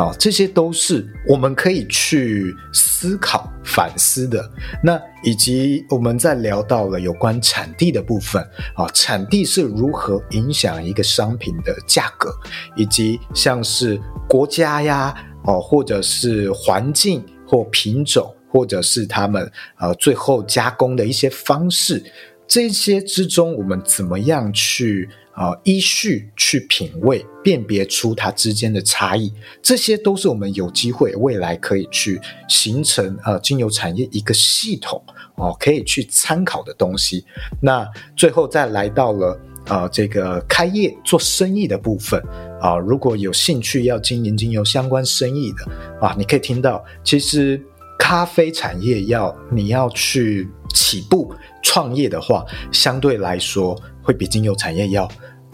[0.00, 4.50] 啊，这些都是我们可以去思考、反思的。
[4.82, 8.42] 那以及我们在聊到了有关产地的部分，
[8.74, 12.34] 啊，产地是如何影响一个商品的价格，
[12.76, 22.02] 以及像是国家呀，哦，或者是环境或品种，或者是他们呃最后加工的一些方式。
[22.48, 29.32] 这些之中，我们怎么样去啊、依序去品味、辨别出它之间的差异？
[29.62, 35.02] 这些都是我们有机会未来可以去形成呃精油产业一个系统
[35.36, 37.24] 哦、可以去参考的东西。
[37.62, 42.22] 那最后再来到了呃这个开业做生意的部分
[42.60, 47.58] 啊、如果有兴趣要经营精油相关生意的啊，你可以听到，其实
[47.98, 51.32] 咖啡产业要你要去起步。
[51.62, 55.08] 创业的话，相对来说会比精油产业要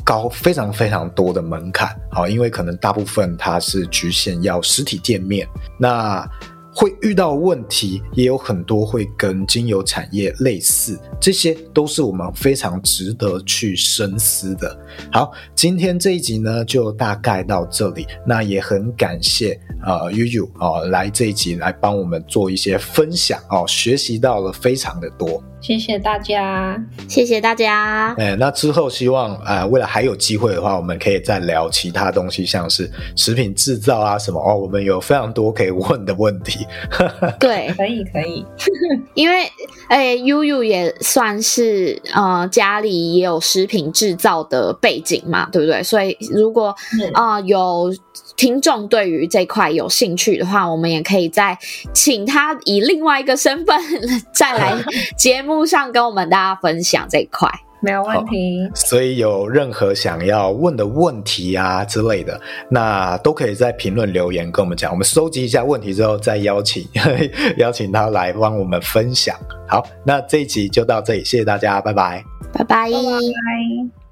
[0.06, 5.46] 高非常非常多的门槛，好，因为可能大部分它是局限要实体店面，
[5.78, 6.24] 那。
[6.78, 14.78] 会遇到问题，也有很多会跟精油产业类似，这些都是我们非常值得去深思的。
[15.10, 18.06] 好，今天这一集呢，就大概到这里。
[18.26, 25.42] 那也很感谢呃悠悠啊来这一集来帮我们做一些分享哦，学习到了非常的多。
[25.66, 28.14] 谢谢大家，谢谢大家。
[28.18, 36.64] 哎，那之后希望啊、呃，未来还有机会的话，我们可以再聊其他东西，像是食品制造啊什么哦，我们有非常多可以问的问题。
[37.40, 38.46] 对，可 以可以，
[39.14, 39.50] 因为
[39.88, 45.82] 哎，悠悠也算是呃家里也有食品制造的背景嘛，对不对？
[45.82, 46.72] 所以如果
[47.12, 47.92] 啊、呃、有
[48.36, 51.58] 听众对于这块有兴趣的话，我们也可以再
[51.92, 53.76] 请他以另外一个身份
[54.32, 54.76] 再来
[55.16, 57.48] 节目上跟我们大家分享这一块。
[57.78, 62.40] 没有问题，所以有任何想要问的问题啊之类的，
[62.70, 64.90] 那都可以在评论留言跟我们讲。
[64.90, 66.84] 我们收集一下问题之后，再邀请
[67.58, 69.36] 邀请他来帮我们分享。
[69.68, 72.90] 好，那这一集就到这里，谢谢大家，拜拜，拜拜。
[72.90, 74.05] 拜拜。